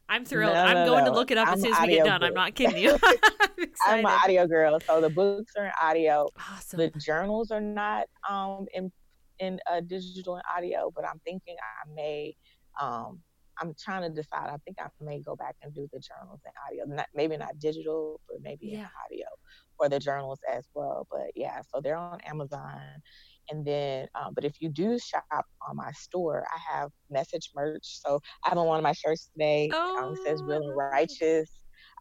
[0.07, 0.53] I'm thrilled.
[0.53, 1.11] No, no, I'm going no.
[1.11, 2.23] to look it up I'm as soon as we get done.
[2.23, 2.97] I'm not kidding you.
[3.03, 6.29] I'm, I'm an audio girl, so the books are in audio.
[6.51, 6.79] Awesome.
[6.79, 8.91] The journals are not um, in
[9.39, 12.35] in uh, digital and audio, but I'm thinking I may
[12.81, 13.19] um,
[13.59, 14.49] I'm trying to decide.
[14.49, 16.95] I think I may go back and do the journals and audio.
[16.95, 18.87] Not maybe not digital, but maybe yeah.
[19.05, 19.25] audio
[19.77, 21.07] for the journals as well.
[21.11, 22.79] But yeah, so they're on Amazon.
[23.49, 27.99] And then, um, but if you do shop on my store, I have message merch.
[27.99, 29.69] So I have on one of my shirts today.
[29.73, 30.03] Oh.
[30.03, 31.49] Um, it says "Real and Righteous."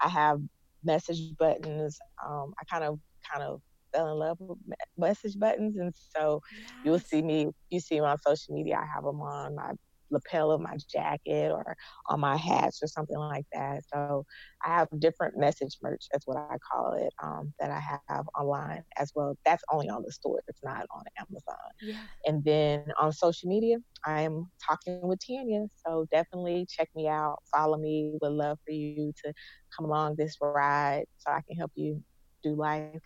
[0.01, 0.41] I have
[0.85, 1.99] message buttons.
[2.25, 2.99] Um, I kind of,
[3.31, 3.61] kind of
[3.93, 4.59] fell in love with
[4.97, 6.71] message buttons, and so yes.
[6.85, 7.49] you'll see me.
[7.71, 8.77] You see me on social media.
[8.77, 9.73] I have them on my
[10.11, 13.83] lapel of my jacket or on my hats or something like that.
[13.93, 14.25] So
[14.65, 18.83] I have different message merch, that's what I call it, um, that I have online
[18.99, 19.37] as well.
[19.45, 21.57] That's only on the store, it's not on Amazon.
[21.81, 21.97] Yeah.
[22.27, 25.67] And then on social media, I'm talking with Tanya.
[25.87, 28.13] So definitely check me out, follow me.
[28.21, 29.33] Would love for you to
[29.77, 32.03] come along this ride so I can help you
[32.43, 33.01] do life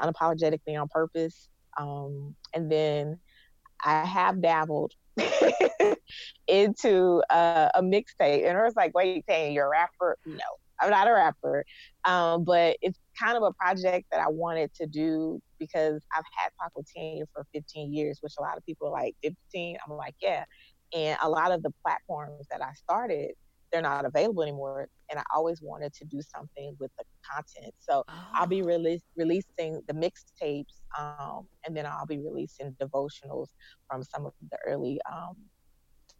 [0.00, 1.48] unapologetically on purpose.
[1.78, 3.20] Um, and then
[3.84, 4.92] I have dabbled
[6.46, 8.48] into uh, a mixtape.
[8.48, 10.16] And I was like, wait, saying you're a rapper?
[10.26, 10.38] No,
[10.80, 11.64] I'm not a rapper.
[12.04, 16.50] Um, but it's kind of a project that I wanted to do because I've had
[16.60, 19.76] Talk with Tanya for 15 years, which a lot of people are like 15.
[19.86, 20.44] I'm like, yeah.
[20.94, 23.32] And a lot of the platforms that I started,
[23.72, 24.88] they're not available anymore.
[25.10, 27.74] And I always wanted to do something with the content.
[27.78, 28.12] So oh.
[28.34, 28.66] I'll be oh.
[28.66, 33.48] release, releasing the mixtapes, um, and then I'll be releasing devotionals
[33.90, 35.36] from some of the early um,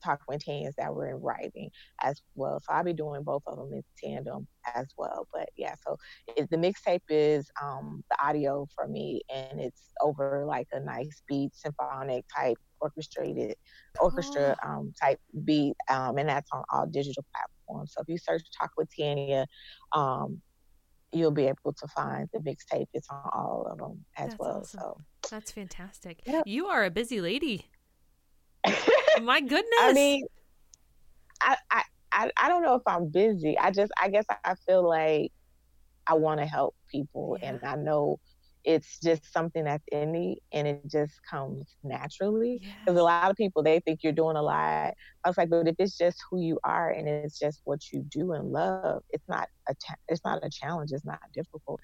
[0.04, 1.70] talk with Tanyas that were in writing
[2.02, 2.60] as well.
[2.60, 5.26] So I'll be doing both of them in tandem as well.
[5.32, 5.96] But yeah, so
[6.36, 11.22] it, the mixtape is um, the audio for me, and it's over like a nice
[11.28, 13.56] beat, symphonic type orchestrated
[14.00, 17.92] orchestra um, type beat, um, and that's on all digital platforms.
[17.94, 19.46] So if you search Talk with Tanya,
[19.92, 20.40] um,
[21.12, 22.86] you'll be able to find the mixtape.
[22.92, 24.60] It's on all of them as that's well.
[24.60, 24.80] Awesome.
[24.80, 26.20] So that's fantastic.
[26.44, 27.66] You are a busy lady.
[29.22, 29.80] My goodness.
[29.80, 30.26] I mean,
[31.40, 31.82] I, I
[32.12, 33.58] I I don't know if I'm busy.
[33.58, 35.32] I just I guess I feel like
[36.06, 37.50] I want to help people, yeah.
[37.50, 38.18] and I know
[38.64, 42.98] it's just something that's in me and it just comes naturally because yes.
[42.98, 44.92] a lot of people they think you're doing a lot
[45.24, 48.04] i was like but if it's just who you are and it's just what you
[48.10, 51.80] do and love it's not a ta- it's not a challenge it's not difficult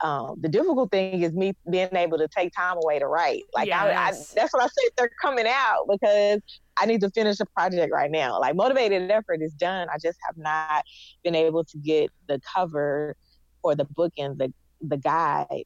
[0.00, 3.66] um, the difficult thing is me being able to take time away to write like
[3.66, 3.82] yes.
[3.82, 6.40] I, I, that's what i said they're coming out because
[6.76, 10.18] i need to finish a project right now like motivated effort is done i just
[10.26, 10.84] have not
[11.24, 13.16] been able to get the cover
[13.62, 15.64] or the book and the the guide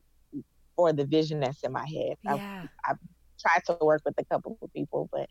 [0.76, 2.16] or the vision that's in my head.
[2.24, 2.66] Yeah.
[2.84, 2.94] I, I
[3.42, 5.28] tried to work with a couple of people, but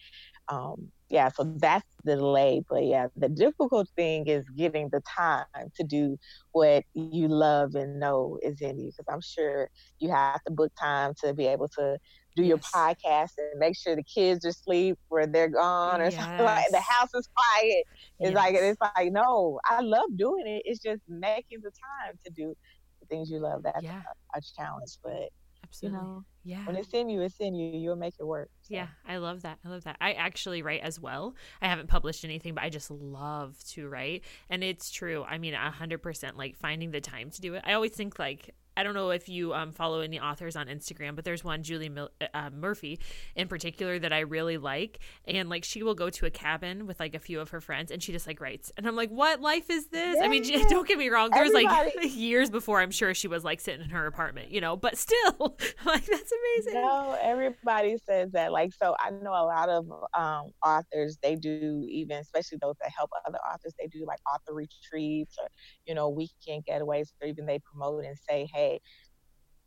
[0.48, 2.64] um, yeah, so that's the delay.
[2.70, 5.46] But yeah, the difficult thing is getting the time
[5.76, 6.18] to do
[6.52, 8.92] what you love and know is in you.
[8.92, 11.98] Because I'm sure you have to book time to be able to
[12.36, 12.50] do yes.
[12.50, 16.16] your podcast and make sure the kids are asleep or they're gone or yes.
[16.16, 17.84] something like the house is quiet.
[18.20, 18.34] It's yes.
[18.34, 20.64] like it's like no, I love doing it.
[20.66, 22.56] It's just making the time to do
[23.02, 24.02] the things you love, that's yeah.
[24.34, 24.98] a, a, challenge.
[25.04, 25.30] But
[25.64, 26.00] Absolutely.
[26.00, 27.78] you know, yeah, when it's in you, it's in you.
[27.78, 28.50] You'll make it work.
[28.62, 28.76] So.
[28.76, 29.60] Yeah, I love that.
[29.66, 29.98] I love that.
[30.02, 31.36] I actually write as well.
[31.62, 35.24] I haven't published anything, but I just love to write, and it's true.
[35.24, 36.38] I mean, a hundred percent.
[36.38, 37.64] Like finding the time to do it.
[37.66, 41.16] I always think like I don't know if you um, follow any authors on Instagram,
[41.16, 43.00] but there's one Julie Mil- uh, uh, Murphy
[43.36, 47.00] in particular that I really like, and like she will go to a cabin with
[47.00, 49.42] like a few of her friends, and she just like writes, and I'm like, what
[49.42, 50.16] life is this?
[50.18, 50.24] Yeah.
[50.24, 51.68] I mean, don't get me wrong, there's like
[52.04, 55.58] years before I'm sure she was like sitting in her apartment, you know, but still,
[55.86, 56.82] like that's amazing.
[56.82, 58.52] No, everybody says that.
[58.52, 62.92] Like, so I know a lot of um, authors they do even, especially those that
[62.96, 65.48] help other authors, they do like author retreats or
[65.86, 68.80] you know weekend getaways, or even they promote and say, hey,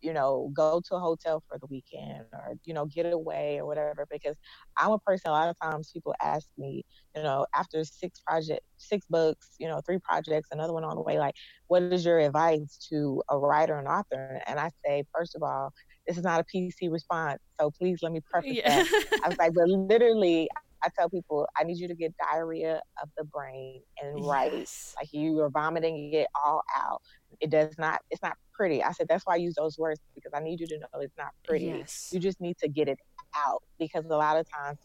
[0.01, 3.67] you know, go to a hotel for the weekend or, you know, get away or
[3.67, 4.07] whatever.
[4.11, 4.37] Because
[4.77, 6.85] I'm a person, a lot of times people ask me,
[7.17, 11.03] you know, after six project, six books, you know, three projects, another one on the
[11.03, 11.35] way, like,
[11.69, 14.43] what is your advice to a writer and author?
[14.47, 15.73] And I say, first of all,
[16.07, 17.41] this is not a PC response.
[17.61, 18.83] So please let me preface yeah.
[18.83, 19.21] that.
[19.25, 20.49] I was like, but literally,
[20.83, 24.27] I tell people, I need you to get diarrhea of the brain and yes.
[24.27, 24.69] write.
[25.01, 27.01] Like you are vomiting, you get all out.
[27.41, 28.83] It does not, it's not pretty.
[28.83, 31.17] I said, that's why I use those words because I need you to know it's
[31.17, 31.67] not pretty.
[31.67, 32.11] Yes.
[32.13, 32.99] You just need to get it
[33.35, 34.79] out because a lot of times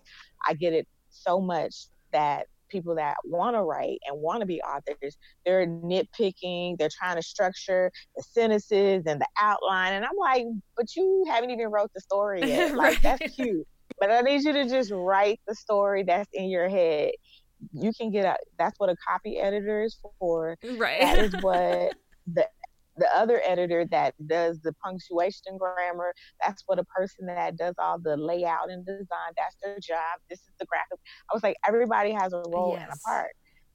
[0.45, 4.61] I get it so much that people that want to write and want to be
[4.61, 9.93] authors, they're nitpicking, they're trying to structure the sentences and the outline.
[9.93, 10.45] And I'm like,
[10.78, 12.70] but you haven't even wrote the story yet.
[12.80, 13.67] Like, that's cute.
[13.99, 17.11] But I need you to just write the story that's in your head.
[17.74, 20.57] You can get a, that's what a copy editor is for.
[20.78, 21.01] Right.
[21.01, 21.95] That is what
[22.34, 22.47] the
[22.99, 27.97] the other editor that does the punctuation grammar that's what a person that does all
[27.99, 30.99] the layout and design that's their job this is the graphic
[31.31, 32.83] i was like everybody has a role yes.
[32.83, 33.31] and a part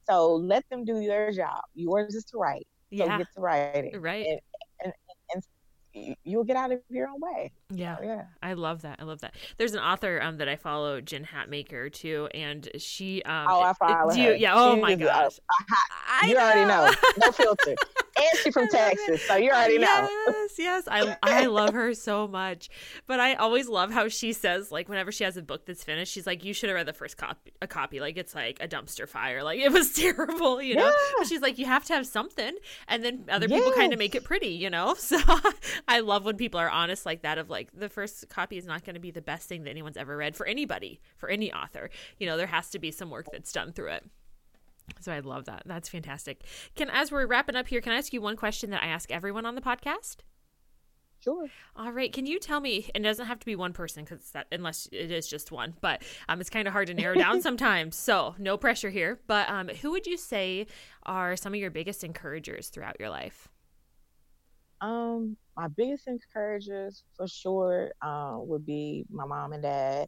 [0.07, 1.61] So let them do their job.
[1.73, 2.67] Yours is to write.
[2.93, 3.17] So Yeah.
[3.17, 3.99] get to writing.
[3.99, 4.27] Right.
[4.29, 4.39] And,
[4.83, 4.93] and,
[5.33, 7.51] and you'll get out of your own way.
[7.71, 7.97] Yeah.
[8.03, 8.25] Yeah.
[8.43, 8.99] I love that.
[9.01, 9.33] I love that.
[9.57, 13.73] There's an author um that I follow, Jen Hatmaker, too, and she um Oh, I
[13.73, 14.35] follow do you, her.
[14.35, 14.53] Yeah.
[14.55, 15.37] Oh She my is a- gosh.
[15.39, 16.91] a hot- I you already know.
[17.25, 17.75] No filter.
[18.17, 18.67] And she's from.
[18.69, 20.09] Texas, so you uh, already know.
[20.27, 20.83] Yes, yes.
[20.87, 22.69] I I love her so much.
[23.07, 26.11] But I always love how she says, like, whenever she has a book that's finished,
[26.11, 27.99] she's like, You should have read the first copy a copy.
[27.99, 29.43] Like it's like a dumpster fire.
[29.43, 30.85] Like it was terrible, you know?
[30.85, 31.13] Yeah.
[31.17, 32.55] But she's like, You have to have something
[32.87, 34.95] and then other people kind of make it pretty, you know?
[35.05, 35.19] So
[35.87, 38.83] I love when people are honest like that of like the first copy is not
[38.83, 41.91] gonna be the best thing that anyone's ever read for anybody, for any author.
[42.17, 44.05] You know, there has to be some work that's done through it.
[44.99, 45.63] So I love that.
[45.65, 46.43] That's fantastic.
[46.75, 49.11] Can as we're wrapping up here, can I ask you one question that I ask
[49.11, 50.17] everyone on the podcast?
[51.19, 51.47] Sure.
[51.75, 52.13] All right.
[52.13, 52.89] Can you tell me?
[52.93, 55.73] And it doesn't have to be one person because that unless it is just one,
[55.81, 57.95] but um, it's kind of hard to narrow down sometimes.
[57.95, 59.19] So no pressure here.
[59.25, 60.67] But um, who would you say
[61.03, 63.47] are some of your biggest encouragers throughout your life?
[64.81, 70.07] Um, my biggest encouragers for sure uh, would be my mom and dad.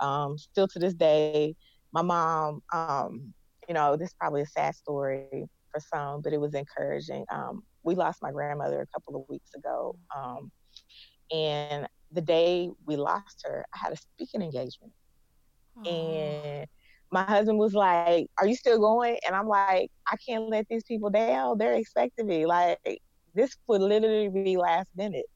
[0.00, 1.56] Um, still to this day,
[1.92, 3.32] my mom, um,
[3.68, 7.24] you know, this is probably a sad story for some, but it was encouraging.
[7.30, 9.96] Um, we lost my grandmother a couple of weeks ago.
[10.16, 10.50] Um,
[11.30, 14.92] and the day we lost her, I had a speaking engagement.
[15.86, 16.66] And
[17.12, 19.18] my husband was like, Are you still going?
[19.26, 21.58] And I'm like, I can't let these people down.
[21.58, 22.46] They're expecting me.
[22.46, 23.00] Like,
[23.34, 25.26] this would literally be last minute.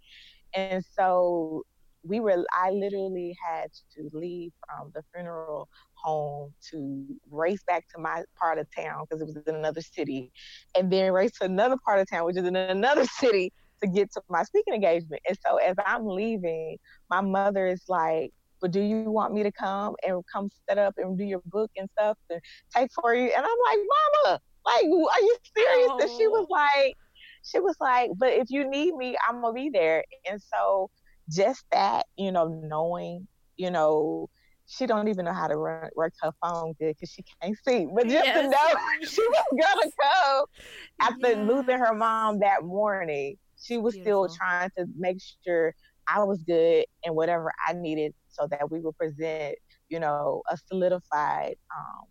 [0.55, 1.65] And so
[2.05, 8.01] we were, I literally had to leave from the funeral home to race back to
[8.01, 10.33] my part of town because it was in another city,
[10.77, 14.13] and then race to another part of town, which is in another city, to get
[14.13, 15.23] to my speaking engagement.
[15.29, 16.79] And so as I'm leaving,
[17.11, 20.95] my mother is like, but do you want me to come and come set up
[20.97, 22.41] and do your book and stuff and
[22.75, 23.25] take for you?
[23.25, 23.79] And I'm like,
[24.25, 25.93] Mama, like, are you serious?
[26.01, 26.31] And she oh.
[26.31, 26.97] was like,
[27.45, 30.05] she was like, but if you need me, I'm gonna be there.
[30.31, 30.91] And so
[31.33, 34.29] just that, you know, knowing, you know,
[34.67, 37.87] she don't even know how to run, work her phone good because she can't see.
[37.95, 40.47] But just to know she was gonna go
[41.01, 44.29] after losing her mom that morning, she was Beautiful.
[44.29, 45.75] still trying to make sure
[46.09, 49.57] I was good and whatever I needed so that we would present,
[49.89, 52.07] you know, a solidified um,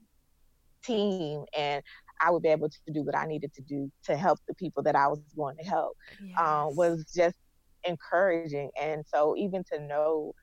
[0.84, 1.82] team and
[2.22, 4.84] I would be able to do what I needed to do to help the people
[4.84, 5.96] that I was going to help
[6.38, 6.76] uh, Yes.
[6.76, 7.38] was just
[7.86, 8.70] encouraging.
[8.80, 10.34] And so even to know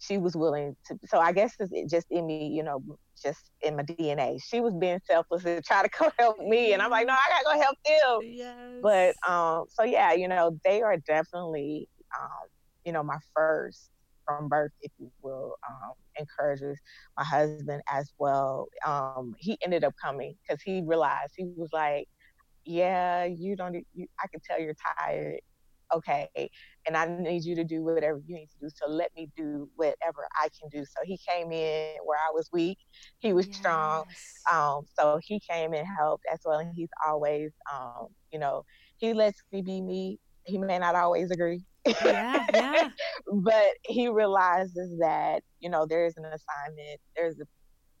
[0.00, 2.82] she was willing to, so I guess it's just in me, you know,
[3.22, 4.38] just in my DNA.
[4.44, 6.72] She was being selfless to try to go help me.
[6.72, 8.82] And I'm like, no, I gotta go help them Yes.
[8.82, 11.88] but um so yeah you know they are definitely
[12.18, 12.48] um
[12.84, 13.90] you know my first
[14.26, 16.78] from birth if you will um encouragers
[17.16, 22.06] my husband as well um he ended up coming because he realized he was like
[22.64, 25.38] yeah you don't you, i can tell you're tired
[25.94, 26.28] okay
[26.86, 29.68] and i need you to do whatever you need to do so let me do
[29.76, 32.78] whatever i can do so he came in where i was weak
[33.18, 34.04] he was strong
[34.50, 38.64] um, so he came and helped as well, and he's always, um, you know,
[38.98, 40.18] he lets me be me.
[40.44, 41.64] He may not always agree,
[42.04, 42.88] yeah, yeah.
[43.42, 47.44] but he realizes that you know there is an assignment, there's a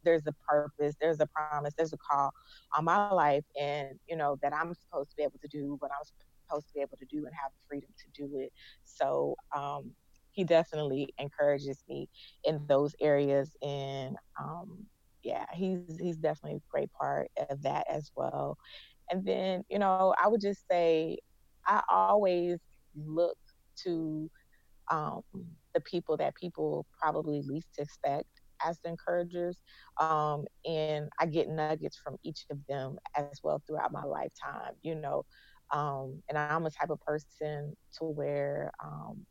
[0.04, 2.30] there's a purpose, there's a promise, there's a call
[2.76, 5.90] on my life, and you know that I'm supposed to be able to do what
[5.90, 6.04] I'm
[6.46, 8.52] supposed to be able to do and have the freedom to do it.
[8.84, 9.92] So um,
[10.32, 12.08] he definitely encourages me
[12.44, 14.86] in those areas, and um,
[15.22, 18.56] yeah, he's he's definitely a great part of that as well.
[19.10, 21.18] And then you know I would just say
[21.66, 22.58] I always
[22.94, 23.36] look
[23.84, 24.30] to
[24.90, 25.22] um,
[25.74, 28.28] the people that people probably least expect
[28.66, 29.60] as the encouragers.
[30.00, 34.94] Um, and I get nuggets from each of them as well throughout my lifetime, you
[34.94, 35.24] know.
[35.72, 39.26] Um, and I'm a type of person to where um,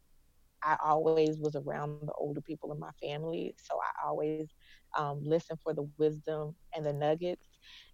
[0.63, 3.55] I always was around the older people in my family.
[3.57, 4.49] So I always
[4.97, 7.47] um, listen for the wisdom and the nuggets.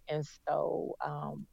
[0.08, 1.46] And so um,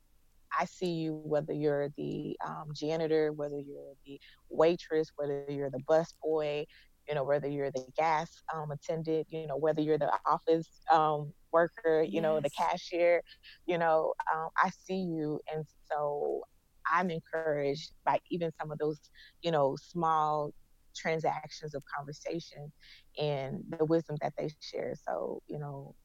[0.58, 4.20] I see you whether you're the um, janitor, whether you're the
[4.50, 6.66] waitress, whether you're the bus boy,
[7.08, 11.34] you know, whether you're the gas um, attendant, you know, whether you're the office um,
[11.52, 13.22] worker, you know, the cashier,
[13.66, 15.40] you know, um, I see you.
[15.54, 16.44] And so
[16.90, 19.00] I'm encouraged by even some of those,
[19.42, 20.52] you know, small
[20.96, 22.72] transactions of conversation
[23.20, 24.94] and the wisdom that they share.
[25.08, 25.96] So, you know,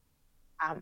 [0.61, 0.81] I'm,